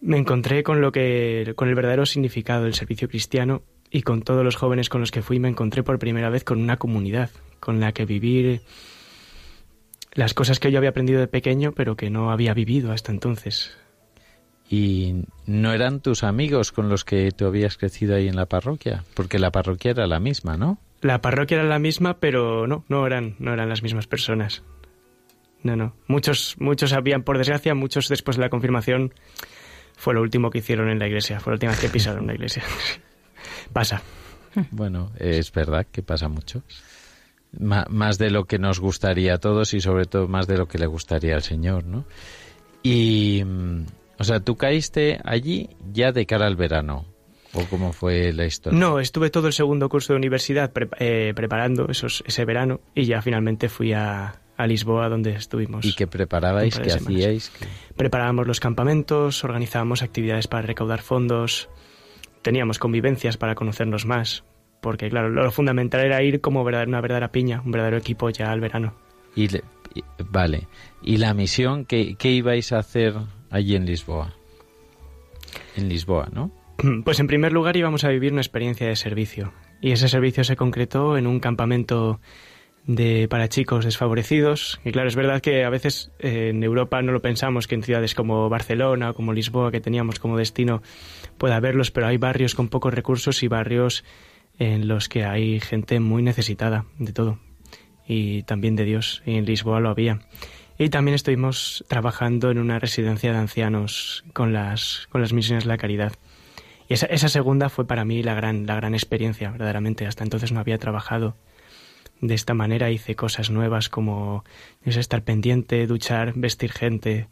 [0.00, 4.44] me encontré con lo que con el verdadero significado del servicio cristiano y con todos
[4.44, 7.80] los jóvenes con los que fui me encontré por primera vez con una comunidad con
[7.80, 8.62] la que vivir
[10.12, 13.76] las cosas que yo había aprendido de pequeño pero que no había vivido hasta entonces.
[14.72, 19.04] ¿Y no eran tus amigos con los que tú habías crecido ahí en la parroquia?
[19.14, 20.78] Porque la parroquia era la misma, ¿no?
[21.00, 24.62] La parroquia era la misma, pero no, no eran, no eran las mismas personas.
[25.64, 25.94] No, no.
[26.06, 29.12] Muchos, muchos habían, por desgracia, muchos después de la confirmación
[30.00, 32.32] fue lo último que hicieron en la iglesia, fue la última vez que pisaron la
[32.34, 32.62] iglesia.
[33.72, 34.02] Pasa.
[34.70, 36.62] Bueno, es verdad que pasa mucho.
[37.58, 40.78] Más de lo que nos gustaría a todos y sobre todo más de lo que
[40.78, 42.04] le gustaría al Señor, ¿no?
[42.82, 43.84] Y, mm,
[44.18, 47.04] o sea, tú caíste allí ya de cara al verano.
[47.52, 48.78] ¿O cómo fue la historia?
[48.78, 53.04] No, estuve todo el segundo curso de universidad pre- eh, preparando esos, ese verano y
[53.04, 55.84] ya finalmente fui a, a Lisboa donde estuvimos.
[55.84, 56.78] ¿Y qué preparabais?
[56.78, 57.50] ¿Qué hacíais?
[57.50, 61.68] ¿Qué- Preparábamos los campamentos, organizábamos actividades para recaudar fondos,
[62.42, 64.44] teníamos convivencias para conocernos más,
[64.80, 68.60] porque claro, lo fundamental era ir como una verdadera piña, un verdadero equipo ya al
[68.60, 68.94] verano.
[69.36, 70.66] Y le- y- vale.
[71.02, 73.14] ¿Y la misión qué, qué ibais a hacer
[73.50, 74.34] allí en Lisboa?
[75.76, 76.50] En Lisboa, ¿no?
[77.04, 79.52] Pues en primer lugar íbamos a vivir una experiencia de servicio.
[79.82, 82.20] Y ese servicio se concretó en un campamento
[82.96, 84.80] de para chicos desfavorecidos.
[84.84, 87.82] Y claro, es verdad que a veces eh, en Europa no lo pensamos que en
[87.82, 90.82] ciudades como Barcelona o como Lisboa, que teníamos como destino,
[91.38, 94.04] pueda haberlos, pero hay barrios con pocos recursos y barrios
[94.58, 97.38] en los que hay gente muy necesitada de todo.
[98.06, 99.22] Y también de Dios.
[99.24, 100.20] Y en Lisboa lo había.
[100.76, 105.68] Y también estuvimos trabajando en una residencia de ancianos con las, con las misiones de
[105.68, 106.12] la caridad.
[106.88, 110.06] Y esa, esa segunda fue para mí la gran, la gran experiencia, verdaderamente.
[110.06, 111.36] Hasta entonces no había trabajado
[112.20, 112.90] de esta manera.
[112.90, 114.44] Hice cosas nuevas como
[114.84, 117.28] yo sé, estar pendiente, duchar, vestir gente.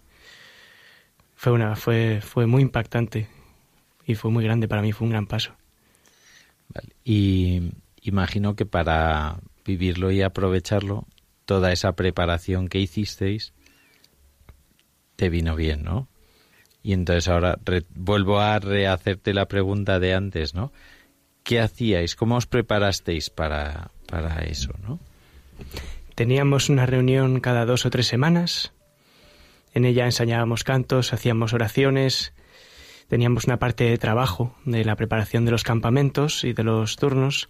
[1.35, 3.29] Fue, una, fue, fue muy impactante
[4.05, 5.53] y fue muy grande para mí, fue un gran paso.
[7.05, 7.73] Y
[8.03, 11.07] imagino que para vivirlo y aprovecharlo,
[11.45, 13.53] toda esa preparación que hicisteis
[15.17, 16.09] te vino bien, ¿no?
[16.83, 17.59] Y entonces ahora
[17.95, 20.73] vuelvo a rehacerte la pregunta de antes, ¿no?
[21.49, 22.15] ¿Qué hacíais?
[22.15, 25.01] ¿Cómo os preparasteis para, para eso, no?
[26.15, 28.75] Teníamos una reunión cada dos o tres semanas.
[29.73, 32.35] En ella ensayábamos cantos, hacíamos oraciones,
[33.09, 37.49] teníamos una parte de trabajo de la preparación de los campamentos y de los turnos.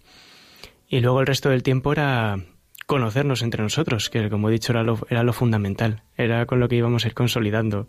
[0.87, 2.37] Y luego el resto del tiempo era
[2.85, 6.69] conocernos entre nosotros, que como he dicho era lo, era lo fundamental, era con lo
[6.69, 7.85] que íbamos a ir consolidando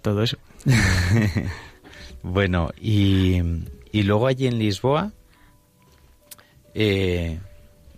[0.00, 0.38] todo eso.
[2.28, 3.40] Bueno, y,
[3.92, 5.12] y luego allí en Lisboa,
[6.74, 7.38] eh,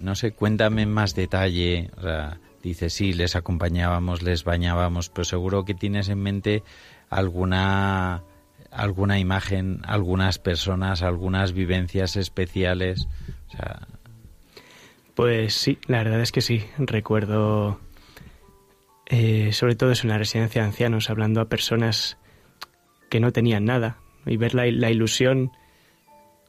[0.01, 1.91] no sé, cuéntame en más detalle.
[1.97, 6.63] O sea, dices, sí, les acompañábamos, les bañábamos, pero seguro que tienes en mente
[7.09, 8.23] alguna,
[8.71, 13.09] alguna imagen, algunas personas, algunas vivencias especiales.
[15.15, 16.65] Pues sí, la verdad es que sí.
[16.77, 17.81] Recuerdo,
[19.07, 22.19] eh, sobre todo es en la residencia de ancianos, hablando a personas
[23.09, 25.53] que no tenían nada y ver la, la ilusión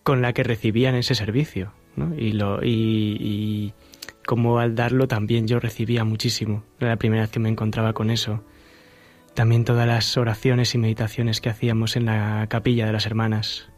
[0.03, 1.73] con la que recibían ese servicio.
[2.17, 3.73] Y, lo, y, y
[4.25, 6.63] como al darlo también yo recibía muchísimo.
[6.79, 8.43] Era la primera vez que me encontraba con eso.
[9.33, 13.69] También todas las oraciones y meditaciones que hacíamos en la capilla de las hermanas,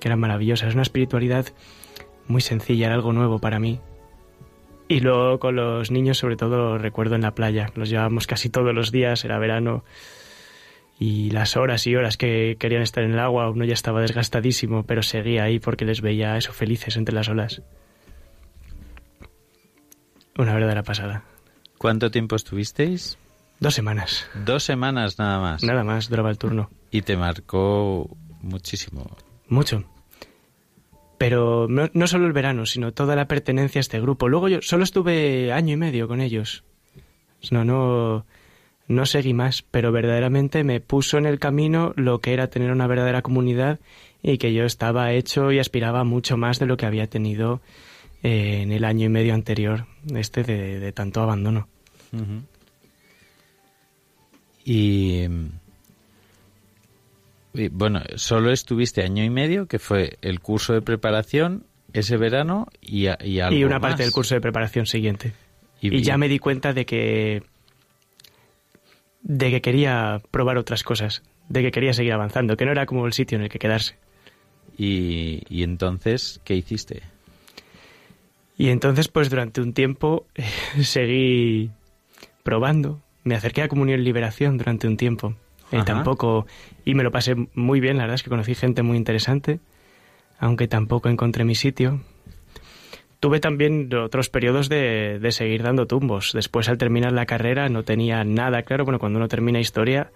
[0.00, 0.68] que eran maravillosas.
[0.68, 1.46] Es una espiritualidad
[2.26, 3.80] muy sencilla, era algo nuevo para mí.
[4.88, 7.70] Y luego con los niños, sobre todo, recuerdo en la playa.
[7.74, 9.84] Los llevábamos casi todos los días, era verano.
[11.00, 14.84] Y las horas y horas que querían estar en el agua, uno ya estaba desgastadísimo,
[14.84, 17.62] pero seguía ahí porque les veía eso felices entre las olas.
[20.36, 21.24] Una verdadera pasada.
[21.80, 23.16] ¿cuánto tiempo estuvisteis?
[23.58, 24.28] Dos semanas.
[24.44, 25.64] Dos semanas nada más.
[25.64, 26.68] Nada más duraba el turno.
[26.90, 29.16] Y te marcó muchísimo.
[29.48, 29.84] Mucho.
[31.16, 34.28] Pero no, no solo el verano, sino toda la pertenencia a este grupo.
[34.28, 36.64] Luego yo solo estuve año y medio con ellos.
[37.50, 38.26] No, no,
[38.90, 42.88] no seguí más, pero verdaderamente me puso en el camino lo que era tener una
[42.88, 43.78] verdadera comunidad
[44.20, 47.60] y que yo estaba hecho y aspiraba mucho más de lo que había tenido
[48.24, 51.68] eh, en el año y medio anterior, este de, de tanto abandono.
[52.12, 52.42] Ujú.
[54.64, 55.26] Y,
[57.54, 62.66] y, bueno, solo estuviste año y medio, que fue el curso de preparación ese verano
[62.80, 63.90] y, y algo y una más.
[63.90, 65.32] parte del curso de preparación siguiente.
[65.80, 67.42] Y, Y, ya me di cuenta de que
[69.22, 73.06] de que quería probar otras cosas, de que quería seguir avanzando, que no era como
[73.06, 73.96] el sitio en el que quedarse.
[74.76, 77.02] y, y entonces, ¿qué hiciste?
[78.56, 80.26] Y entonces, pues durante un tiempo
[80.82, 81.70] seguí
[82.42, 83.00] probando.
[83.24, 85.34] Me acerqué a Comunión Liberación durante un tiempo.
[85.72, 86.46] Eh, tampoco,
[86.84, 89.60] y me lo pasé muy bien, la verdad es que conocí gente muy interesante,
[90.38, 92.02] aunque tampoco encontré mi sitio.
[93.20, 96.32] Tuve también otros periodos de, de seguir dando tumbos.
[96.32, 98.84] Después, al terminar la carrera, no tenía nada claro.
[98.84, 100.10] Bueno, cuando uno termina historia,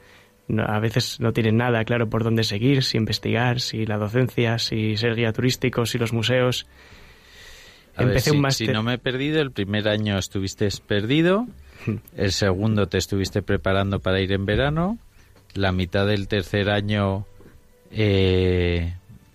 [0.49, 4.59] no- a veces no tiene nada claro por dónde seguir, si investigar, si la docencia,
[4.59, 6.67] si ser guía turístico, si los museos.
[7.97, 8.73] A ver, Empecé si, un si máster.
[8.73, 11.47] no me he perdido, el primer año estuviste perdido,
[12.17, 14.99] el segundo te estuviste preparando para ir en verano,
[15.55, 17.25] la mitad del tercer año
[17.93, 18.95] eh,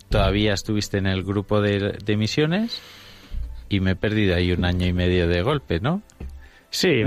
[0.10, 2.82] todavía estuviste en el grupo de, de misiones
[3.70, 6.02] y me he perdido ahí un año y medio de golpe, ¿no?
[6.72, 7.04] Sí.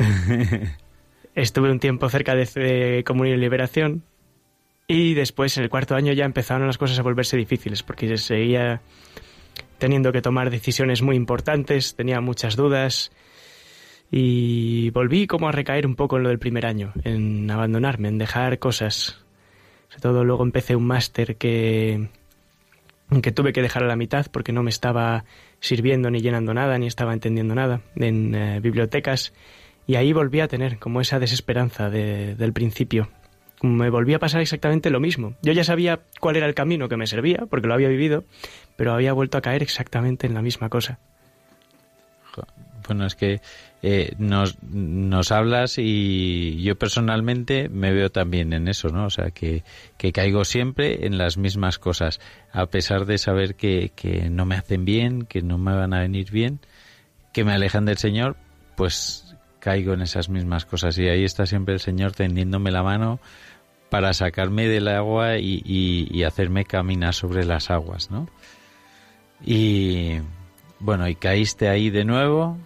[1.34, 4.02] Estuve un tiempo cerca de, de Comunión y Liberación
[4.86, 8.18] y después en el cuarto año ya empezaron las cosas a volverse difíciles porque se
[8.18, 8.80] seguía
[9.78, 13.10] teniendo que tomar decisiones muy importantes, tenía muchas dudas
[14.10, 18.18] y volví como a recaer un poco en lo del primer año, en abandonarme, en
[18.18, 19.18] dejar cosas.
[19.88, 22.08] Sobre todo luego empecé un máster que
[23.20, 25.24] que tuve que dejar a la mitad porque no me estaba
[25.62, 29.32] sirviendo ni llenando nada, ni estaba entendiendo nada en eh, bibliotecas.
[29.86, 33.08] Y ahí volví a tener como esa desesperanza de- del principio.
[33.62, 35.34] Me volví a pasar exactamente lo mismo.
[35.40, 38.24] Yo ya sabía cuál era el camino que me servía, porque lo había vivido,
[38.76, 40.98] pero había vuelto a caer exactamente en la misma cosa.
[42.86, 43.40] Bueno, es que
[43.82, 49.06] eh, nos, nos hablas y yo personalmente me veo también en eso, ¿no?
[49.06, 49.64] O sea, que,
[49.96, 52.20] que caigo siempre en las mismas cosas,
[52.52, 56.00] a pesar de saber que, que no me hacen bien, que no me van a
[56.00, 56.60] venir bien,
[57.32, 58.36] que me alejan del Señor,
[58.76, 60.98] pues caigo en esas mismas cosas.
[60.98, 63.20] Y ahí está siempre el Señor tendiéndome la mano
[63.90, 68.26] para sacarme del agua y, y- hacerme caminar sobre las aguas, ¿no?
[69.44, 70.18] Y
[70.78, 72.56] bueno, y caíste ahí de nuevo.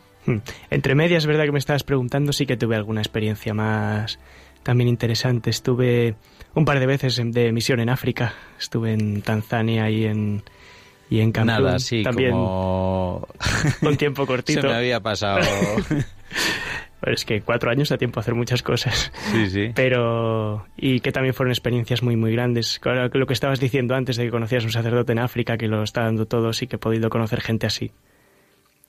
[0.71, 4.19] Entre medias, es verdad que me estabas preguntando, sí que tuve alguna experiencia más
[4.67, 5.49] también interesante.
[5.51, 6.17] Estuve
[6.55, 8.35] un par de veces de misión en África.
[8.59, 10.43] Estuve en Tanzania y en,
[11.09, 11.33] y en.
[11.45, 13.29] Nada, sí, también como...
[13.83, 14.61] un tiempo cortito.
[14.63, 15.39] Se me había pasado.
[17.01, 19.13] Pero es que cuatro años da tiempo a hacer muchas cosas.
[19.31, 19.71] sí, sí.
[19.73, 20.67] Pero.
[20.77, 22.81] Y que también fueron experiencias muy, muy grandes.
[23.13, 25.85] Lo que estabas diciendo antes de que conocías a un sacerdote en África que lo
[25.85, 27.93] está dando todo, sí que he podido conocer gente así.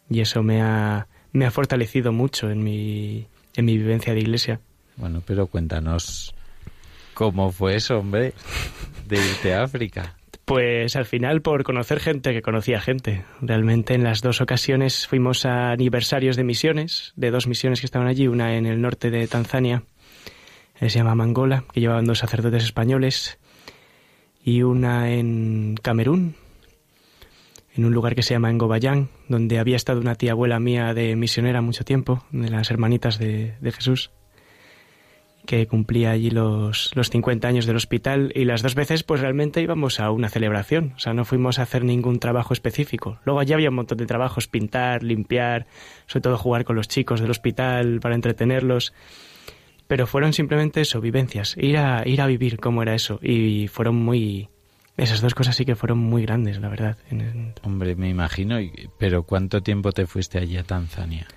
[0.10, 4.60] Y eso me ha, me ha fortalecido mucho en mi, en mi vivencia de iglesia.
[4.98, 6.34] Bueno, pero cuéntanos
[7.14, 8.34] cómo fue eso, hombre,
[9.08, 10.16] de irte a África.
[10.46, 13.26] Pues al final por conocer gente que conocía gente.
[13.42, 18.08] Realmente en las dos ocasiones fuimos a aniversarios de misiones, de dos misiones que estaban
[18.08, 19.84] allí, una en el norte de Tanzania,
[20.80, 23.40] eh, se llama Mangola, que llevaban dos sacerdotes españoles,
[24.44, 26.36] y una en Camerún,
[27.78, 31.16] en un lugar que se llama Engobayán, donde había estado una tía abuela mía de
[31.16, 34.12] misionera mucho tiempo, de las hermanitas de, de Jesús
[35.48, 38.32] que cumplía allí los, los 50 años del hospital.
[38.36, 41.64] Y las dos veces pues realmente íbamos a una celebración, o sea, no fuimos a
[41.64, 43.20] hacer ningún trabajo específico.
[43.24, 45.66] Luego allí había un montón de trabajos, pintar, limpiar,
[46.06, 48.94] sobre todo jugar con los chicos del hospital para entretenerlos,
[49.88, 53.20] pero fueron simplemente eso, vivencias, ir a, ir a vivir cómo era eso.
[53.24, 54.50] Y fueron muy...
[54.98, 56.98] Esas dos cosas sí que fueron muy grandes, la verdad.
[57.62, 58.58] Hombre, me imagino,
[58.98, 61.28] pero ¿cuánto tiempo te fuiste allí a Tanzania?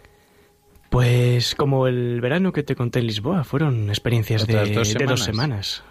[0.88, 5.04] Pues como el verano que te conté en Lisboa, fueron experiencias de, ¿Otras dos de
[5.04, 5.84] dos semanas?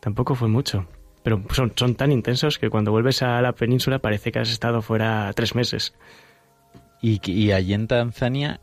[0.00, 0.86] Tampoco fue mucho.
[1.24, 4.80] Pero son, son tan intensos que cuando vuelves a la península parece que has estado
[4.80, 5.94] fuera tres meses.
[7.02, 8.60] Y allí en Tanzania,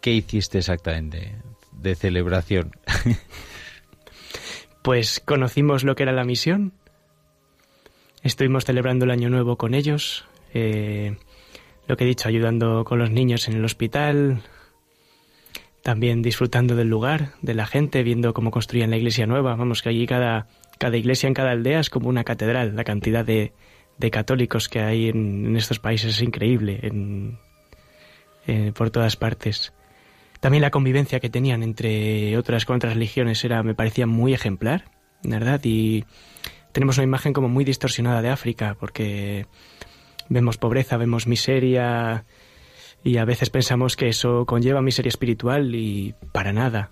[0.00, 1.36] ¿qué hiciste exactamente
[1.72, 2.72] de celebración?
[4.86, 6.72] Pues conocimos lo que era la misión.
[8.26, 10.24] Estuvimos celebrando el Año Nuevo con ellos.
[10.52, 11.16] eh,
[11.86, 14.42] lo que he dicho, ayudando con los niños en el hospital.
[15.84, 19.54] También disfrutando del lugar, de la gente, viendo cómo construían la iglesia nueva.
[19.54, 22.74] Vamos, que allí cada, cada iglesia en cada aldea es como una catedral.
[22.74, 23.52] La cantidad de,
[23.98, 27.38] de católicos que hay en, estos países es increíble, en-
[28.48, 29.72] eh, por todas partes.
[30.40, 34.86] También la convivencia que tenían entre otras con otras religiones era, me parecía muy ejemplar,
[35.22, 35.60] ¿verdad?
[35.62, 36.04] Y
[36.76, 39.46] tenemos una imagen como muy distorsionada de África, porque
[40.28, 42.26] vemos pobreza, vemos miseria,
[43.02, 46.90] y a veces pensamos que eso conlleva miseria espiritual y para nada.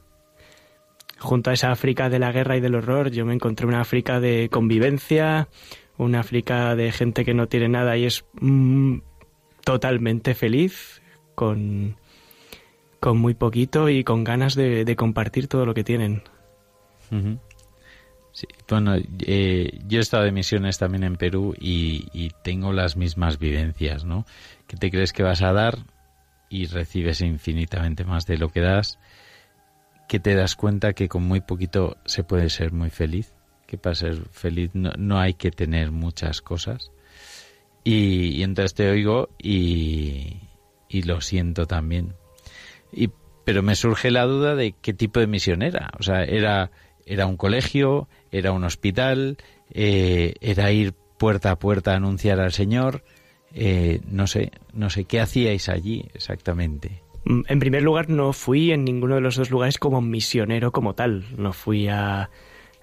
[1.19, 4.21] Junto a esa África de la guerra y del horror, yo me encontré una África
[4.21, 5.49] de convivencia,
[5.99, 9.01] una África de gente que no tiene nada y es mm,
[9.65, 11.03] totalmente feliz,
[11.35, 11.97] con,
[13.01, 16.23] con muy poquito y con ganas de, compartir todo lo que tienen.
[18.35, 23.39] Sí, bueno, eh, yo he estado de misiones también en Perú y, tengo las mismas
[23.39, 24.27] vivencias, ¿no?
[24.67, 25.79] Que te crees que vas a dar
[26.49, 28.99] y recibes infinitamente más de lo que das,
[30.09, 33.33] que te das cuenta que con muy poquito se puede ser muy feliz,
[33.69, 36.91] que para ser feliz no, no hay que tener muchas cosas.
[37.85, 40.41] Y, y entonces te oigo y,
[40.89, 42.15] y lo siento también.
[42.93, 43.11] Y,
[43.45, 45.93] pero me surge la duda de qué tipo de misión era.
[46.01, 46.73] O sea, era,
[47.07, 48.09] era un colegio,
[48.39, 49.37] era un hospital,
[49.71, 53.05] eh, era ir puerta a puerta a anunciar al Señor.
[53.55, 57.03] Eh, no sé, no sé qué hacíais allí exactamente.
[57.25, 60.95] Mm, En primer lugar, no fui en ninguno de los dos lugares como misionero como
[60.95, 61.25] tal.
[61.39, 62.31] No fui a,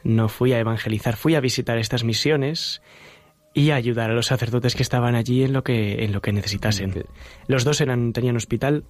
[0.04, 2.82] no fui a evangelizar, fui a visitar estas misiones
[3.54, 6.32] y a ayudar a los sacerdotes que estaban allí en lo que, en lo que
[6.32, 7.04] necesitasen.
[7.48, 8.86] Los dos eran, tenían hospital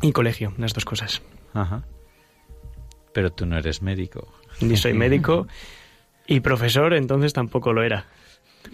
[0.00, 1.22] y colegio, las dos cosas.
[1.52, 1.84] Ajá.
[3.12, 4.28] Pero tú no eres médico.
[4.60, 5.46] Ni soy médico
[6.26, 8.06] y profesor, entonces tampoco lo era.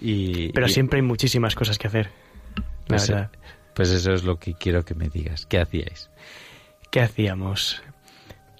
[0.01, 2.11] Y, Pero y- siempre hay muchísimas cosas que hacer.
[2.57, 2.62] La
[2.97, 3.30] pues, verdad.
[3.74, 5.47] pues eso es lo que quiero que me digas.
[5.47, 6.11] ¿Qué hacíais?
[6.91, 7.83] ¿Qué hacíamos?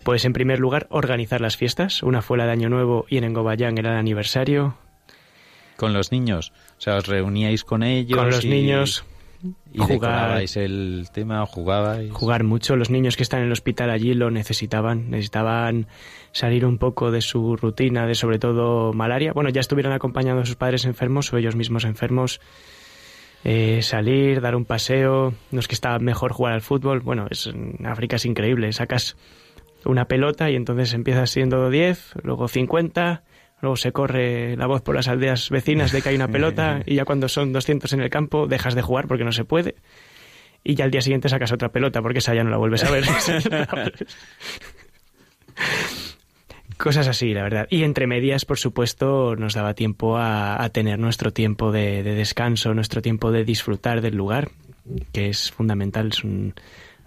[0.05, 2.03] Pues en primer lugar, organizar las fiestas.
[2.03, 4.77] Una fue la de Año Nuevo y en Engobayán era el aniversario.
[5.77, 6.53] Con los niños.
[6.79, 8.19] O sea, os reuníais con ellos.
[8.19, 9.05] Con los y- niños,
[9.73, 12.13] Y jugar- decorabais el tema o jugabais.
[12.13, 12.77] jugar mucho.
[12.77, 15.11] Los niños que están en el hospital allí lo necesitaban.
[15.11, 15.87] Necesitaban
[16.33, 19.33] salir un poco de su rutina de sobre todo malaria.
[19.33, 22.41] Bueno, ya estuvieran acompañando a sus padres enfermos o ellos mismos enfermos.
[23.45, 25.35] Eh, salir, dar un paseo.
[25.51, 27.01] Los que estaban mejor jugar al fútbol.
[27.01, 28.73] Bueno, es, en África es increíble.
[28.73, 29.17] Sacas
[29.85, 33.25] una pelota y entonces empiezas siendo 10, luego 50,
[33.63, 36.97] luego se corre la voz por las aldeas vecinas de que hay una pelota y
[36.97, 39.77] ya cuando son 200 en el campo dejas de jugar porque no se puede
[40.65, 42.91] y ya al día siguiente sacas otra pelota porque esa ya no la vuelves a
[42.91, 43.05] ver.
[46.77, 47.69] Cosas así, la verdad.
[47.71, 52.15] Y entre medias, por supuesto, nos daba tiempo a, a tener nuestro tiempo de, de
[52.15, 54.51] descanso, nuestro tiempo de disfrutar del lugar,
[55.13, 56.13] que es fundamental.
[56.13, 56.55] Son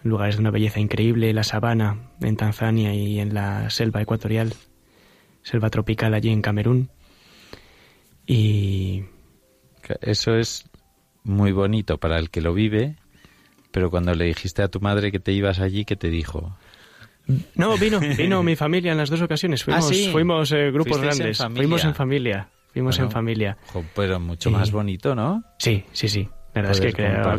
[0.04, 4.54] lugares de una belleza increíble, la sabana en Tanzania y en la selva ecuatorial,
[5.46, 6.90] selva tropical allí en Camerún.
[8.26, 9.04] Y
[10.02, 10.68] Eso es
[11.24, 12.96] muy bonito para el que lo vive,
[13.72, 16.58] pero cuando le dijiste a tu madre que te ibas allí, ¿qué te dijo?
[17.56, 19.64] No, vino, vino mi familia en las dos ocasiones.
[19.64, 20.10] Fuimos, Ah, sí.
[20.12, 21.38] fuimos eh, grupos en grandes.
[21.38, 21.62] familia.
[21.64, 22.50] Fuimos en familia.
[22.74, 23.58] Fuimos Bueno, en familia.
[23.96, 25.44] Pero mucho Y- más bonito, ¿no?
[25.60, 26.28] Sí, sí, sí.
[26.54, 26.94] La verdad es que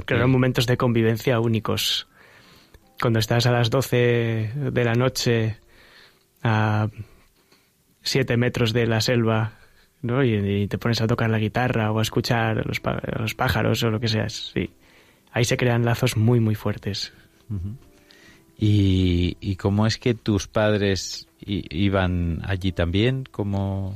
[0.05, 2.07] crearon momentos de convivencia únicos.
[3.01, 5.57] Cuando estás a las 12 de la noche
[6.43, 6.89] a
[8.07, 9.53] 7 metros de la selva
[10.03, 10.25] ¿no?
[10.25, 12.81] y, y te pones a tocar la guitarra o a escuchar a los,
[13.19, 14.71] los pájaros o lo que sea, sí.
[15.33, 17.13] Ahí se crean lazos muy, muy fuertes.
[18.59, 23.25] ¿Y, y cómo es que tus padres iban allí también?
[23.31, 23.95] ¿Cómo...?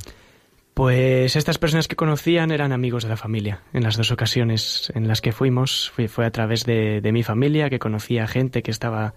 [0.74, 3.60] Pues estas personas que conocían eran amigos de la familia.
[3.72, 7.22] En las dos ocasiones en las que fuimos fue, fue a través de, de mi
[7.22, 9.14] familia, que conocía gente que estaba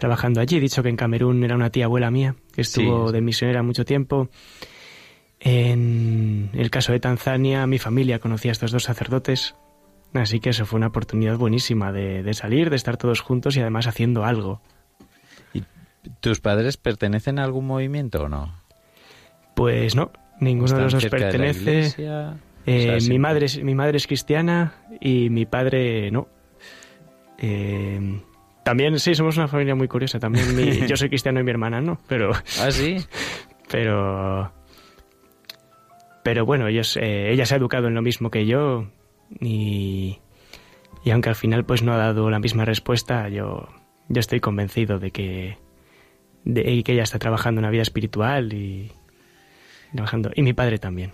[0.00, 0.56] trabajando allí.
[0.56, 3.12] He dicho que en Camerún era una tía abuela mía, que estuvo Sí.
[3.12, 4.28] de misionera mucho tiempo.
[5.38, 9.54] En el caso de Tanzania, mi familia conocía a estos dos sacerdotes.
[10.12, 13.60] Así que eso fue una oportunidad buenísima de, de salir, de estar todos juntos y
[13.60, 14.60] además haciendo algo.
[16.20, 18.54] ¿Tus padres pertenecen a algún movimiento o no?
[19.54, 21.80] Pues no, ninguno de los ¿Están dos pertenece.
[22.66, 26.26] Eh, O sea, mi, madre es, mi madre es cristiana y mi padre no.
[27.38, 28.20] Eh,
[28.64, 30.18] también, sí, somos una familia muy curiosa.
[30.18, 32.96] También mi- yo soy cristiano y mi hermana no, pero, ¿Ah, sí?
[33.70, 34.52] pero,
[36.22, 38.86] pero bueno, ellos, eh, ella se ha educado en lo mismo que yo
[39.40, 40.18] y,
[41.04, 43.68] y aunque al final pues no ha dado la misma respuesta, yo,
[44.08, 45.56] yo estoy convencido de que,
[46.44, 48.92] de que ella está trabajando en una vida espiritual y
[49.94, 51.12] trabajando y mi padre también.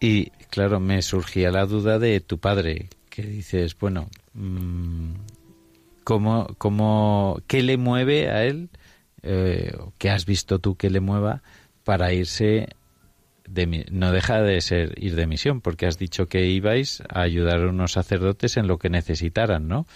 [0.00, 5.12] Y claro, me surgía la duda de tu padre, que dices, bueno, mm,
[6.04, 8.70] ¿cómo, cómo, ¿qué le mueve a él?
[9.22, 11.42] Eh, ¿Qué has visto tú que le mueva
[11.84, 12.68] para irse
[13.48, 17.60] de no deja de ser ir de misión, porque has dicho que ibais a ayudar
[17.60, 19.86] a unos sacerdotes en lo que necesitaran, ¿no?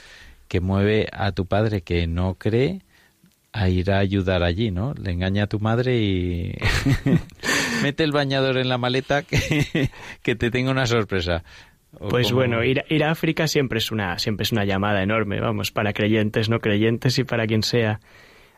[0.49, 2.83] Que mueve a tu padre que no cree
[3.53, 4.93] a ir a ayudar allí, ¿no?
[4.95, 6.55] Le engaña a tu madre y
[7.83, 9.91] mete el bañador en la maleta que,
[10.23, 11.43] que te tenga una sorpresa.
[12.11, 15.41] Pues como- bueno, ir, ir a África siempre es una siempre es una llamada enorme,
[15.41, 18.01] vamos, para creyentes, no creyentes y para quien sea.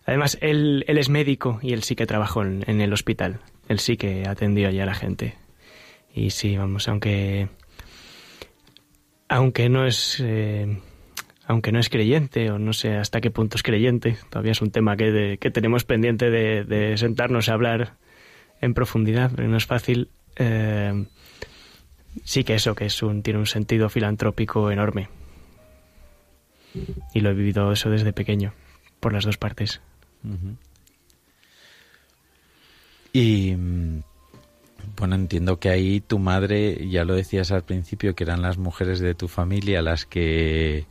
[0.07, 3.41] Además, él, él es médico y él sí que trabajó en, en el hospital.
[3.69, 5.35] Él sí que atendió allá a la gente.
[6.15, 7.49] Y sí, vamos, aunque
[9.29, 10.79] aunque no es eh,
[11.47, 14.71] aunque no es creyente o no sé hasta qué punto es creyente, todavía es un
[14.71, 17.95] tema que, de- que tenemos pendiente de, de sentarnos a hablar
[18.61, 20.11] en profundidad, pero no es fácil.
[20.37, 21.05] eh,
[22.25, 25.09] sí que eso, que es un, tiene un sentido filantrópico enorme.
[27.15, 28.53] Y lo he vivido eso desde pequeño,
[29.01, 29.81] por las dos partes.
[33.13, 34.03] Y mm,
[34.97, 39.01] bueno, entiendo que ahí tu madre, ya lo decías al principio, que eran las mujeres
[39.01, 40.87] de tu familia las que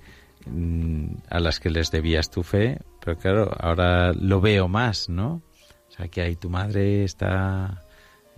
[0.46, 5.42] mm, a las que les debías tu fe, pero claro, ahora lo veo más, ¿no?
[5.90, 7.87] O sea, que ahí tu madre está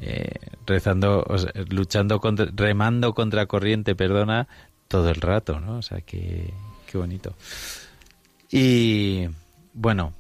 [0.02, 0.32] eh,
[0.66, 4.48] rezando, o sea, luchando contra, remando contra corriente, perdona,
[4.88, 5.78] todo el rato, ¿no?
[5.78, 6.54] O sea, que,
[6.90, 7.36] qué bonito.
[8.52, 9.28] Y
[9.74, 10.14] bueno,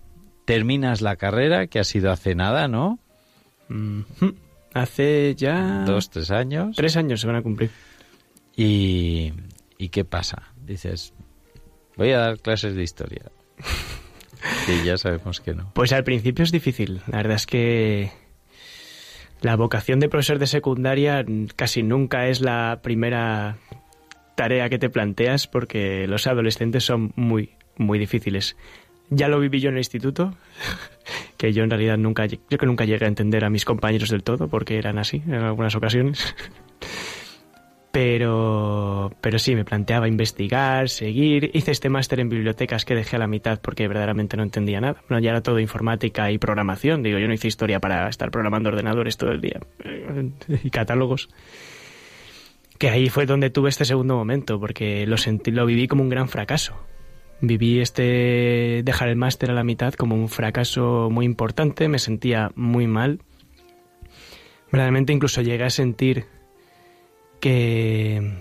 [0.45, 2.99] terminas la carrera, que ha sido hace nada, ¿no?
[4.73, 5.83] Hace ya...
[5.85, 6.75] Dos, tres años.
[6.75, 7.71] Tres años se van a cumplir.
[8.55, 9.33] Y,
[9.77, 10.53] ¿Y qué pasa?
[10.65, 11.13] Dices,
[11.95, 13.31] voy a dar clases de historia.
[14.65, 15.71] que ya sabemos que no.
[15.73, 17.01] Pues al principio es difícil.
[17.07, 18.11] La verdad es que
[19.41, 21.25] la vocación de profesor de secundaria
[21.55, 23.57] casi nunca es la primera
[24.35, 28.55] tarea que te planteas porque los adolescentes son muy, muy difíciles.
[29.09, 30.35] Ya lo viví yo en el instituto,
[31.37, 34.23] que yo en realidad nunca, yo que nunca llegué a entender a mis compañeros del
[34.23, 36.35] todo porque eran así en algunas ocasiones.
[37.91, 41.49] Pero, pero sí, me planteaba investigar, seguir.
[41.53, 45.01] Hice este máster en bibliotecas que dejé a la mitad porque verdaderamente no entendía nada.
[45.09, 47.01] Bueno, ya era todo informática y programación.
[47.01, 49.59] Digo, yo no hice historia para estar programando ordenadores todo el día
[50.63, 51.29] y catálogos.
[52.77, 56.09] Que ahí fue donde tuve este segundo momento porque lo sentí, lo viví como un
[56.09, 56.75] gran fracaso.
[57.41, 61.87] Viví este dejar el máster a la mitad como un fracaso muy importante.
[61.87, 63.19] Me sentía muy mal.
[64.71, 66.25] Verdaderamente incluso llegué a sentir
[67.39, 68.33] que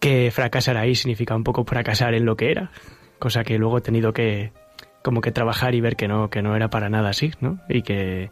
[0.00, 2.70] que fracasar ahí significa un poco fracasar en lo que era,
[3.18, 4.52] cosa que luego he tenido que
[5.02, 7.58] como que trabajar y ver que no que no era para nada así, ¿no?
[7.68, 8.30] Y que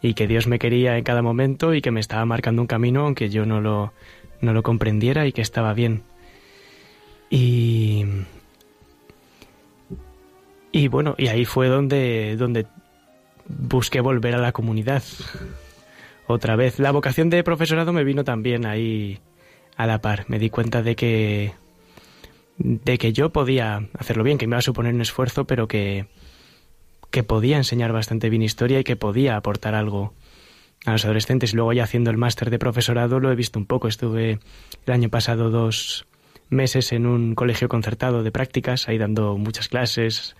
[0.00, 3.02] y que Dios me quería en cada momento y que me estaba marcando un camino
[3.02, 3.92] aunque yo no lo
[4.40, 6.02] no lo comprendiera y que estaba bien.
[7.30, 8.04] Y
[10.72, 12.66] y bueno, y ahí fue donde donde
[13.46, 15.02] busqué volver a la comunidad
[16.26, 16.78] otra vez.
[16.78, 19.20] La vocación de profesorado me vino también ahí
[19.76, 20.24] a la par.
[20.28, 21.52] Me di cuenta de que
[22.58, 26.06] de que yo podía hacerlo bien, que me iba a suponer un esfuerzo, pero que
[27.10, 30.14] que podía enseñar bastante bien historia y que podía aportar algo
[30.86, 31.52] a los adolescentes.
[31.52, 33.86] Y luego ya haciendo el máster de profesorado lo he visto un poco.
[33.86, 34.38] Estuve
[34.86, 36.06] el año pasado dos
[36.48, 40.36] meses en un colegio concertado de prácticas, ahí dando muchas clases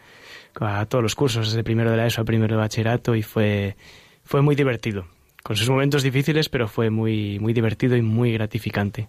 [0.61, 3.76] a todos los cursos, desde primero de la ESO a primero de bachillerato, y fue,
[4.24, 5.07] fue muy divertido
[5.43, 9.09] con sus momentos difíciles, pero fue muy, muy divertido y muy gratificante.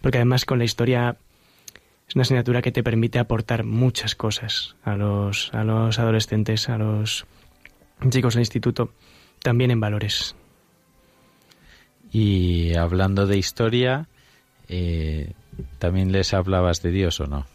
[0.00, 1.16] Porque además con la historia
[2.08, 6.78] es una asignatura que te permite aportar muchas cosas a los, a los adolescentes, a
[6.78, 7.26] los
[8.10, 8.92] chicos del instituto,
[9.42, 10.34] también en valores.
[12.10, 14.08] Y hablando de historia,
[14.68, 15.32] eh,
[15.78, 17.46] ¿también les hablabas de Dios o no?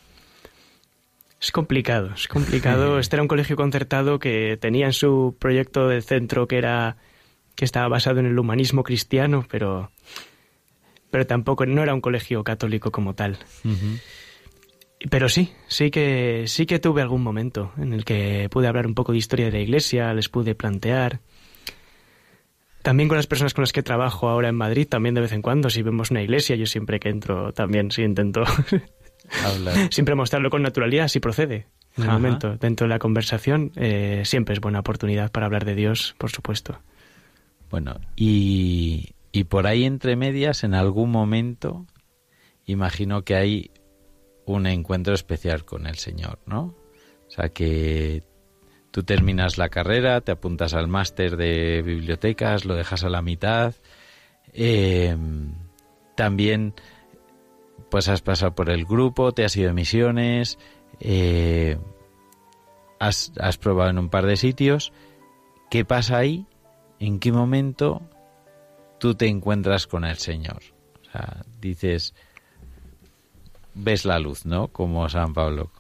[1.40, 2.98] Es complicado, es complicado.
[3.00, 6.98] Este era un colegio concertado que tenía en su proyecto de centro que era
[7.58, 9.92] que estaba basado en el humanismo cristiano, pero
[11.10, 13.38] pero tampoco no era un colegio católico como tal.
[15.10, 18.94] Pero sí, sí que sí que tuve algún momento en el que pude hablar un
[18.96, 21.20] poco de historia de la Iglesia, les pude plantear.
[22.84, 25.42] También con las personas con las que trabajo ahora en Madrid, también de vez en
[25.42, 28.44] cuando, si vemos una iglesia, yo siempre que entro también sí intento
[29.44, 29.92] Hablar.
[29.92, 31.66] siempre mostrarlo con naturalidad, si procede.
[31.98, 32.20] En el Ajá.
[32.20, 36.30] momento, dentro de la conversación, eh, siempre es buena oportunidad para hablar de Dios, por
[36.32, 36.80] supuesto.
[37.70, 39.14] Bueno, y,
[39.50, 41.86] por ahí entre medias, en algún momento,
[42.66, 43.72] imagino que hay
[44.46, 46.76] un encuentro especial con el Señor, ¿no?
[47.28, 48.24] O sea, que
[48.92, 53.76] tú terminas la carrera, te apuntas al máster de bibliotecas, lo dejas a la mitad.
[54.54, 55.16] eh,
[56.16, 56.74] también,
[57.92, 60.58] pues has pasado por el grupo, te has ido de misiones,
[61.00, 61.78] eh,
[63.00, 64.92] has, has probado en un par de sitios.
[65.70, 66.48] ¿Qué pasa ahí?
[67.00, 68.02] ¿En qué momento
[69.00, 70.62] tú te encuentras con el Señor?
[71.02, 72.14] O sea, dices,
[73.74, 74.68] ves la luz, ¿no?
[74.70, 75.72] Como San Pablo.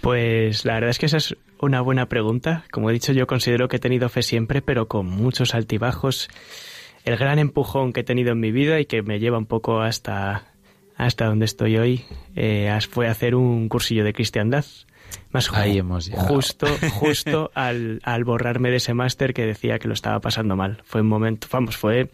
[0.00, 2.64] Pues la verdad es que esa es una buena pregunta.
[2.70, 6.28] Como he dicho, yo considero que he tenido fe siempre, pero con muchos altibajos.
[7.04, 9.80] El gran empujón que he tenido en mi vida y que me lleva un poco
[9.80, 10.52] hasta,
[10.96, 12.04] hasta donde estoy hoy
[12.36, 14.64] eh, fue hacer un cursillo de cristiandad.
[15.30, 16.28] Más Ahí hemos llegado.
[16.28, 20.82] justo, justo al, al borrarme de ese máster que decía que lo estaba pasando mal.
[20.84, 22.10] Fue un momento, vamos, fue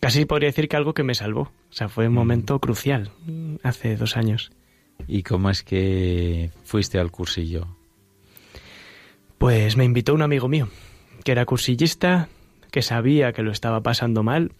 [0.00, 1.42] casi podría decir que algo que me salvó.
[1.70, 4.52] O sea, fue un momento crucial mm, hace dos años.
[5.08, 7.66] ¿Y cómo es que fuiste al cursillo?
[9.38, 10.68] Pues me invitó un amigo mío,
[11.24, 12.28] que era cursillista,
[12.70, 14.52] que sabía que lo estaba pasando mal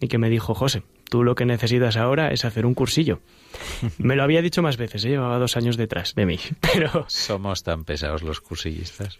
[0.00, 3.20] y que me dijo, José, tú lo que necesitas ahora es hacer un cursillo.
[3.98, 5.10] Me lo había dicho más veces, ¿eh?
[5.10, 9.18] llevaba dos años detrás de mí, pero, Somos tan pesados los cursillistas.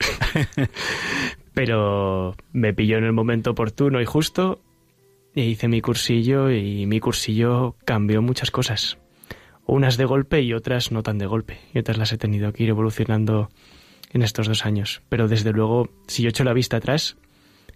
[1.54, 4.62] pero me pilló en el momento oportuno y justo
[5.34, 8.98] y hice mi cursillo y mi cursillo cambió muchas cosas.
[9.66, 11.58] unas de golpe y otras no tan de golpe.
[11.74, 13.50] Y otras las he tenido que ir evolucionando
[14.12, 15.02] en estos dos años.
[15.08, 17.16] Pero desde luego, si yo echo la vista atrás,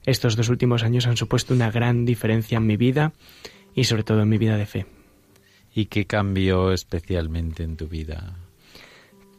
[0.04, 3.12] estos dos últimos años han supuesto una gran diferencia en mi vida
[3.74, 4.86] y sobre todo en mi vida de fe.
[5.74, 8.36] ¿Y qué cambió especialmente en tu vida?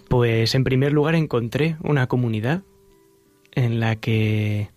[0.09, 2.63] Pues en primer lugar encontré una comunidad
[3.53, 4.69] en la que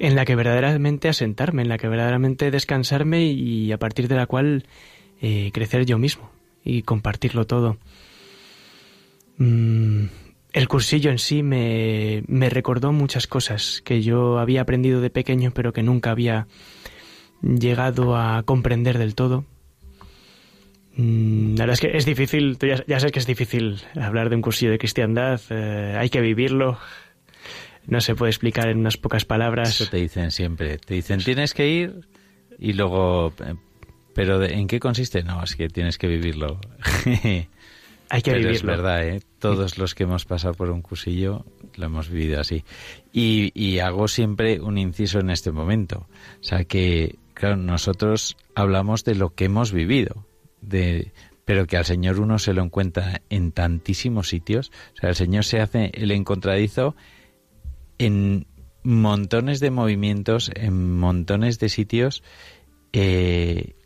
[0.00, 4.26] en la que verdaderamente asentarme, en la que verdaderamente descansarme y a partir de la
[4.26, 4.64] cual
[5.20, 6.30] eh, crecer yo mismo
[6.64, 7.78] y compartirlo todo.
[9.38, 10.04] Mm,
[10.52, 15.52] el cursillo en sí me, me recordó muchas cosas que yo había aprendido de pequeño
[15.52, 16.46] pero que nunca había
[17.42, 19.44] llegado a comprender del todo.
[20.96, 24.30] Mm, La verdad es que es difícil, tú ya, ya sé que es difícil hablar
[24.30, 26.78] de un cursillo de cristiandad, eh, hay que vivirlo,
[27.86, 29.68] no se puede explicar en unas pocas palabras.
[29.80, 30.78] Eso te dicen siempre.
[30.78, 32.00] Te dicen, tienes que ir
[32.58, 33.32] y luego...
[33.44, 33.54] eh,
[34.14, 35.22] ¿Pero en qué consiste?
[35.22, 36.58] No, es que tienes que vivirlo.
[38.10, 38.72] Hay que Pero es vivirlo.
[38.72, 39.20] verdad, ¿eh?
[39.38, 41.44] Todos los que hemos pasado por un cursillo
[41.76, 42.64] lo hemos vivido así.
[43.12, 46.08] Y, y hago siempre un inciso en este momento.
[46.40, 50.26] O sea que, claro, nosotros hablamos de lo que hemos vivido,
[50.60, 51.12] de,
[51.44, 54.72] pero que al Señor uno se lo encuentra en tantísimos sitios.
[54.94, 56.96] O sea, el Señor se hace el encontradizo
[57.98, 58.48] en
[58.82, 62.24] montones de movimientos, en montones de sitios,
[62.92, 63.76] eh,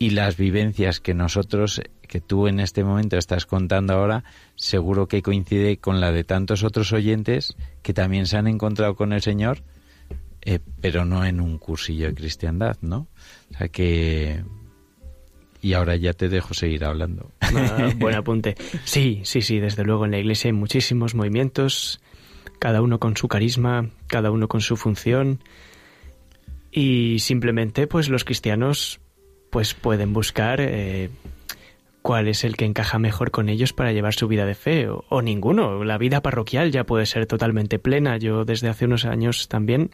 [0.00, 4.24] y las vivencias que nosotros, que tú en este momento estás contando ahora,
[4.56, 9.12] seguro que coincide con la de tantos otros oyentes que también se han encontrado con
[9.12, 9.62] el Señor,
[10.46, 13.08] eh, pero no en un cursillo de cristiandad, ¿no?
[13.52, 14.44] O sea que...
[15.60, 17.32] Y ahora ya te dejo seguir hablando.
[17.40, 18.54] Ah, buen apunte.
[18.84, 22.00] Sí, sí, sí, desde luego en la iglesia hay muchísimos movimientos,
[22.60, 25.40] cada uno con su carisma, cada uno con su función
[26.70, 29.00] y simplemente pues los cristianos
[29.50, 31.10] pues pueden buscar eh,
[32.06, 35.04] cuál es el que encaja mejor con ellos para llevar su vida de fe o,
[35.08, 35.82] o ninguno.
[35.82, 38.16] La vida parroquial ya puede ser totalmente plena.
[38.16, 39.90] Yo desde hace unos años también,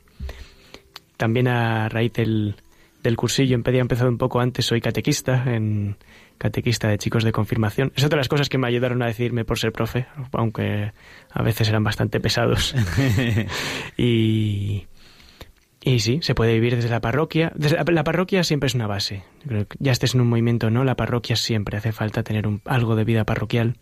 [1.16, 2.56] también a raíz del,
[3.02, 5.96] del cursillo, había empezado un poco antes, soy catequista, en
[6.36, 7.94] catequista de chicos de confirmación.
[7.96, 10.92] Es otra de las cosas que me ayudaron a decidirme por ser profe, aunque
[11.30, 12.74] a veces eran bastante pesados.
[13.96, 14.86] y,
[15.84, 17.52] y sí, se puede vivir desde la parroquia.
[17.56, 19.24] Desde la, parroquia siempre es una base.
[19.46, 22.62] Creo que ya estés en un movimiento no, la parroquia siempre hace falta tener un,
[22.64, 23.76] algo de vida parroquial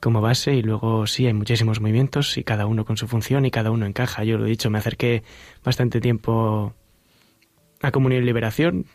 [0.00, 3.50] como base y luego sí hay muchísimos movimientos y cada uno con su función y
[3.50, 4.24] cada uno encaja.
[4.24, 5.22] Yo lo he dicho, me acerqué
[5.64, 6.74] bastante tiempo
[7.82, 8.86] a Comunión y Liberación.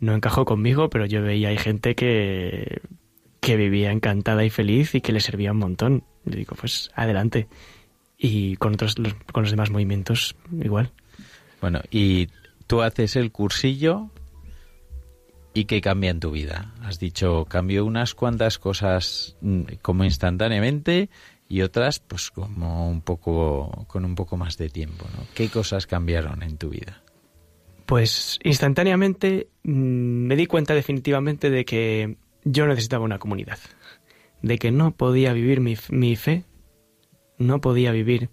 [0.00, 2.80] No encajó conmigo, pero yo veía hay gente que,
[3.40, 6.04] que vivía encantada y feliz y que le servía un montón.
[6.24, 7.46] Yo digo, pues adelante.
[8.18, 10.92] Y con otros los- con los demás movimientos igual.
[11.60, 12.28] Bueno, y
[12.66, 14.10] tú haces el cursillo
[15.54, 16.74] y qué cambia en tu vida.
[16.82, 21.08] Has dicho, cambió unas cuantas cosas mm, como instantáneamente
[21.48, 25.24] y otras pues como un poco con un poco más de tiempo, ¿no?
[25.34, 27.02] ¿Qué cosas cambiaron en tu vida?
[27.86, 33.58] Pues instantáneamente mm, me di cuenta definitivamente de que yo necesitaba una comunidad,
[34.42, 36.44] de que no podía vivir mi, mi fe,
[37.38, 38.28] no podía vivir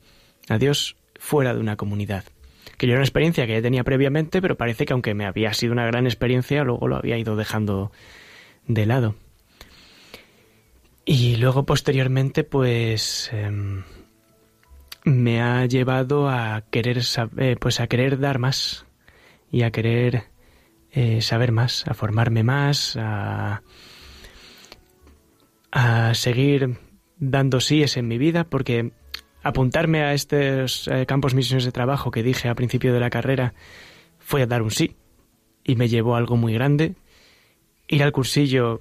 [0.50, 2.26] a Dios fuera de una comunidad.
[2.78, 5.54] Que yo era una experiencia que ya tenía previamente, pero parece que aunque me había
[5.54, 7.92] sido una gran experiencia, luego lo había ido dejando
[8.68, 9.16] de lado.
[11.06, 13.84] Y luego posteriormente, pues em,
[15.04, 18.86] me ha llevado a querer sab- eh, pues a querer dar más
[19.52, 20.24] y a querer
[20.92, 23.62] eh, saber más, a formarme más, a,
[25.72, 26.78] a seguir
[27.18, 28.92] dando síes en mi vida, porque
[29.44, 33.54] apuntarme a estos eh, campos misiones de trabajo que dije al principio de la carrera
[34.18, 34.96] fue a dar un sí
[35.64, 36.96] y me llevó algo muy grande.
[37.88, 38.80] Ir al cursillo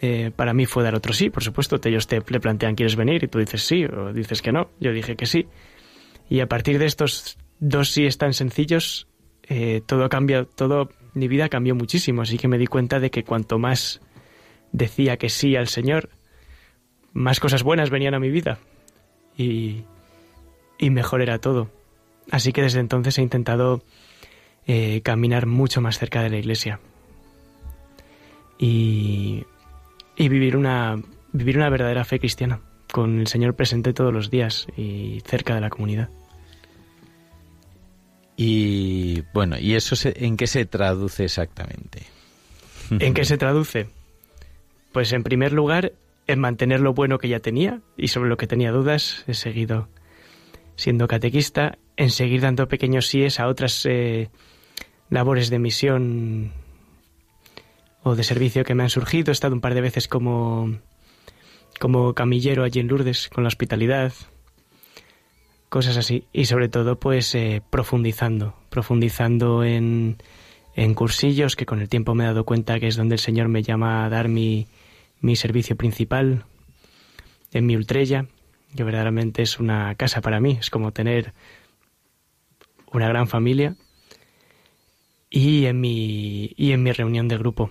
[0.00, 1.80] eh, para mí fue dar otro sí, por supuesto.
[1.84, 4.70] Ellos te le plantean quieres venir y tú dices sí o dices que no.
[4.80, 5.46] Yo dije que sí.
[6.30, 9.08] Y a partir de estos dos síes tan sencillos,
[9.42, 12.22] eh, todo cambia, todo mi vida cambió muchísimo.
[12.22, 14.00] Así que me di cuenta de que cuanto más
[14.72, 16.10] decía que sí al Señor,
[17.12, 18.58] más cosas buenas venían a mi vida
[19.36, 19.84] y,
[20.78, 21.70] y mejor era todo.
[22.30, 23.82] Así que desde entonces he intentado
[24.66, 26.80] eh, caminar mucho más cerca de la iglesia
[28.58, 29.44] y,
[30.16, 30.96] y vivir una
[31.32, 32.60] vivir una verdadera fe cristiana
[32.92, 36.08] con el Señor presente todos los días y cerca de la comunidad.
[38.36, 42.02] Y bueno, ¿y eso se- en qué se traduce exactamente?
[42.90, 43.88] ¿En qué se traduce?
[44.92, 45.92] Pues en primer lugar,
[46.26, 49.88] en mantener lo bueno que ya tenía y sobre lo que tenía dudas, he seguido
[50.76, 54.30] siendo catequista, en seguir dando pequeños síes a otras eh,
[55.10, 56.52] labores de misión
[58.02, 59.30] o de servicio que me han surgido.
[59.30, 60.78] He estado un par de veces como,
[61.78, 64.12] como camillero allí en Lourdes con la hospitalidad,
[65.68, 66.24] cosas así.
[66.32, 70.16] Y sobre todo, pues eh, profundizando, profundizando en,
[70.74, 73.48] en cursillos que con el tiempo me he dado cuenta que es donde el Señor
[73.48, 74.66] me llama a dar mi,
[75.24, 76.44] mi servicio principal,
[77.50, 78.26] en mi ultrella,
[78.76, 81.32] que verdaderamente es una casa para mí, es como tener
[82.92, 83.74] una gran familia
[85.30, 87.70] y en mi y en mi reunión de grupo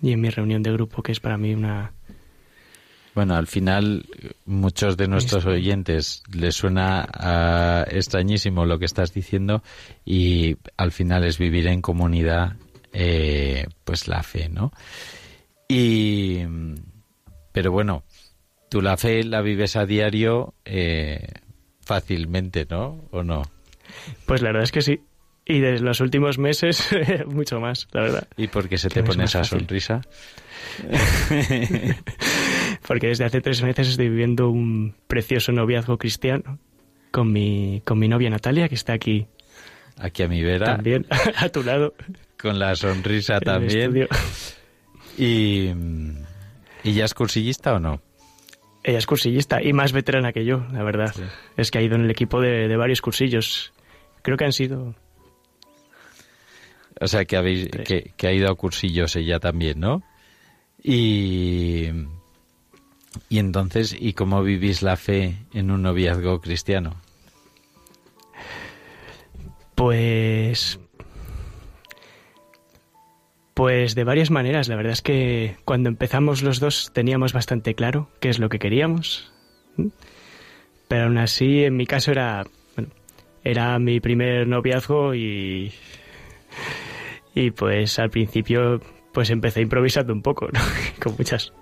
[0.00, 1.92] y en mi reunión de grupo que es para mí una
[3.14, 4.06] Bueno, al final
[4.46, 9.64] muchos de nuestros oyentes les suena ah, extrañísimo lo que estás diciendo
[10.04, 12.56] y al final es vivir en comunidad
[12.92, 14.72] eh, pues la fe, ¿no?
[15.68, 16.40] Y
[17.52, 18.04] pero bueno,
[18.70, 21.26] tú la fe la vives a diario eh,
[21.80, 23.04] fácilmente, ¿no?
[23.10, 23.42] ¿O no?
[24.26, 25.00] pues la verdad es que sí
[25.46, 26.86] y de los últimos meses
[27.26, 29.60] mucho más la verdad ¿Y por qué se te pone esa fácil.
[29.60, 30.02] sonrisa?
[32.86, 36.58] porque desde hace tres meses estoy viviendo un precioso noviazgo cristiano
[37.10, 39.26] con mi con mi novia Natalia que está aquí
[39.96, 41.06] Aquí a mi vera, también
[41.36, 41.94] a tu lado
[42.40, 44.06] con la sonrisa también.
[45.18, 45.70] Y,
[46.84, 48.00] ¿Y ya es cursillista o no?
[48.84, 51.14] Ella es cursillista y más veterana que yo, la verdad.
[51.56, 53.72] Es que ha ido en el equipo de, de varios cursillos.
[54.22, 54.94] Creo que han sido...
[57.00, 60.02] O sea, que, habéis, que ha ido a cursillos ella también, ¿no?
[60.82, 61.88] Y,
[63.28, 67.00] y entonces, ¿y cómo vivís la fe en un noviazgo cristiano?
[69.74, 70.80] Pues...
[73.58, 74.68] Pues de varias maneras.
[74.68, 78.60] La verdad es que cuando empezamos los dos teníamos bastante claro qué es lo que
[78.60, 79.32] queríamos.
[80.86, 82.46] Pero aún así, en mi caso era...
[82.76, 82.92] Bueno,
[83.42, 85.72] era mi primer noviazgo y...
[87.34, 88.80] Y pues al principio
[89.12, 90.60] pues empecé improvisando un poco, ¿no?
[91.02, 91.52] con muchas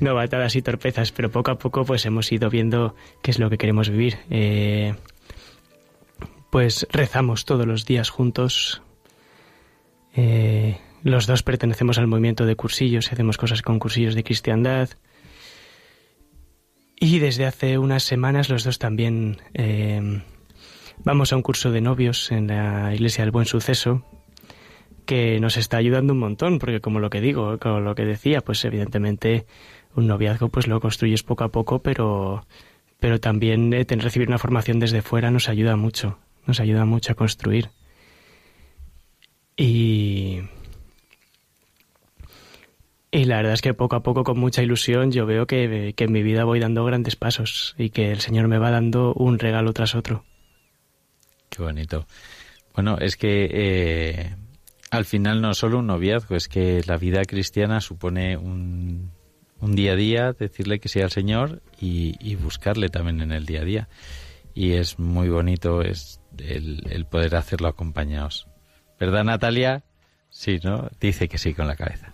[0.00, 3.56] novatadas y torpezas, pero poco a poco pues hemos ido viendo qué es lo que
[3.56, 4.18] queremos vivir.
[4.28, 4.92] Eh,
[6.50, 8.82] pues rezamos todos los días juntos.
[10.14, 14.88] Eh, los dos pertenecemos al movimiento de cursillos y hacemos cosas con cursillos de cristiandad.
[16.98, 20.22] Y desde hace unas semanas los dos también eh,
[21.04, 24.02] vamos a un curso de novios en la Iglesia del Buen Suceso
[25.04, 28.40] que nos está ayudando un montón, porque como lo que digo, como lo que decía,
[28.40, 29.44] pues evidentemente
[29.94, 32.46] un noviazgo pues lo construyes poco a poco, pero,
[32.98, 37.14] pero también eh, recibir una formación desde fuera nos ayuda mucho, nos ayuda mucho a
[37.14, 37.68] construir.
[39.54, 40.40] Y,
[43.14, 46.04] y la verdad es que poco a poco, con mucha ilusión, yo veo que, que
[46.04, 49.38] en mi vida voy dando grandes pasos y que el Señor me va dando un
[49.38, 50.24] regalo tras otro.
[51.48, 52.08] Qué bonito.
[52.74, 54.34] Bueno, es que eh,
[54.90, 59.12] al final no solo un noviazgo, es que la vida cristiana supone un,
[59.60, 63.46] un día a día, decirle que sí al Señor y, y buscarle también en el
[63.46, 63.88] día a día.
[64.54, 68.48] Y es muy bonito es el, el poder hacerlo acompañados.
[68.98, 69.84] ¿Verdad, Natalia?
[70.30, 70.88] Sí, ¿no?
[71.00, 72.10] Dice que sí con la cabeza.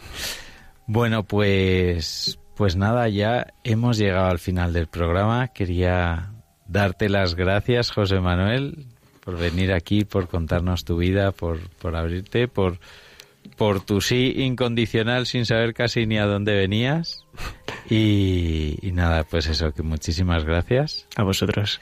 [0.92, 5.46] Bueno, pues, pues nada, ya hemos llegado al final del programa.
[5.46, 6.32] Quería
[6.66, 8.86] darte las gracias, José Manuel,
[9.24, 12.80] por venir aquí, por contarnos tu vida, por, por abrirte, por,
[13.56, 17.24] por tu sí incondicional sin saber casi ni a dónde venías.
[17.88, 21.06] Y, y nada, pues eso, que muchísimas gracias.
[21.14, 21.80] A vosotros.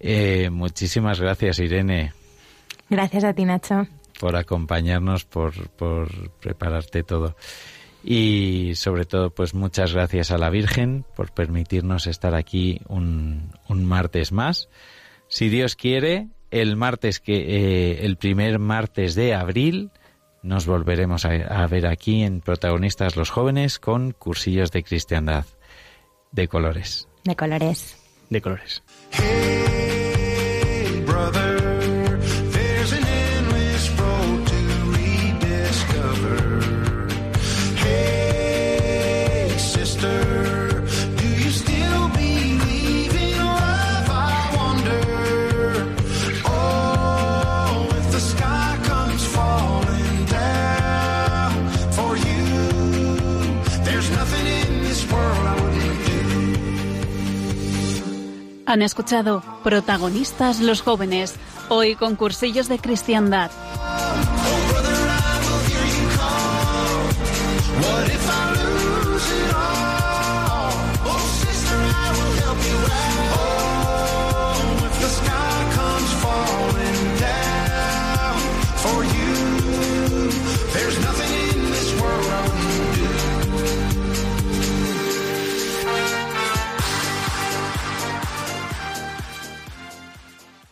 [0.00, 2.14] Eh, muchísimas gracias, Irene,
[2.88, 3.86] Gracias a ti, Nacho.
[4.18, 7.36] por acompañarnos, por, por prepararte todo.
[8.04, 13.84] Y sobre todo, pues muchas gracias a la Virgen por permitirnos estar aquí un, un
[13.84, 14.68] martes más.
[15.28, 19.90] Si Dios quiere, el martes que eh, el primer martes de abril
[20.42, 25.46] nos volveremos a, a ver aquí en Protagonistas los Jóvenes con cursillos de cristiandad
[26.32, 27.06] de colores.
[27.24, 27.96] De colores.
[28.30, 28.82] De colores.
[29.12, 31.71] Hey, brother,
[58.72, 61.34] Han escuchado Protagonistas los jóvenes,
[61.68, 63.50] hoy con cursillos de cristiandad.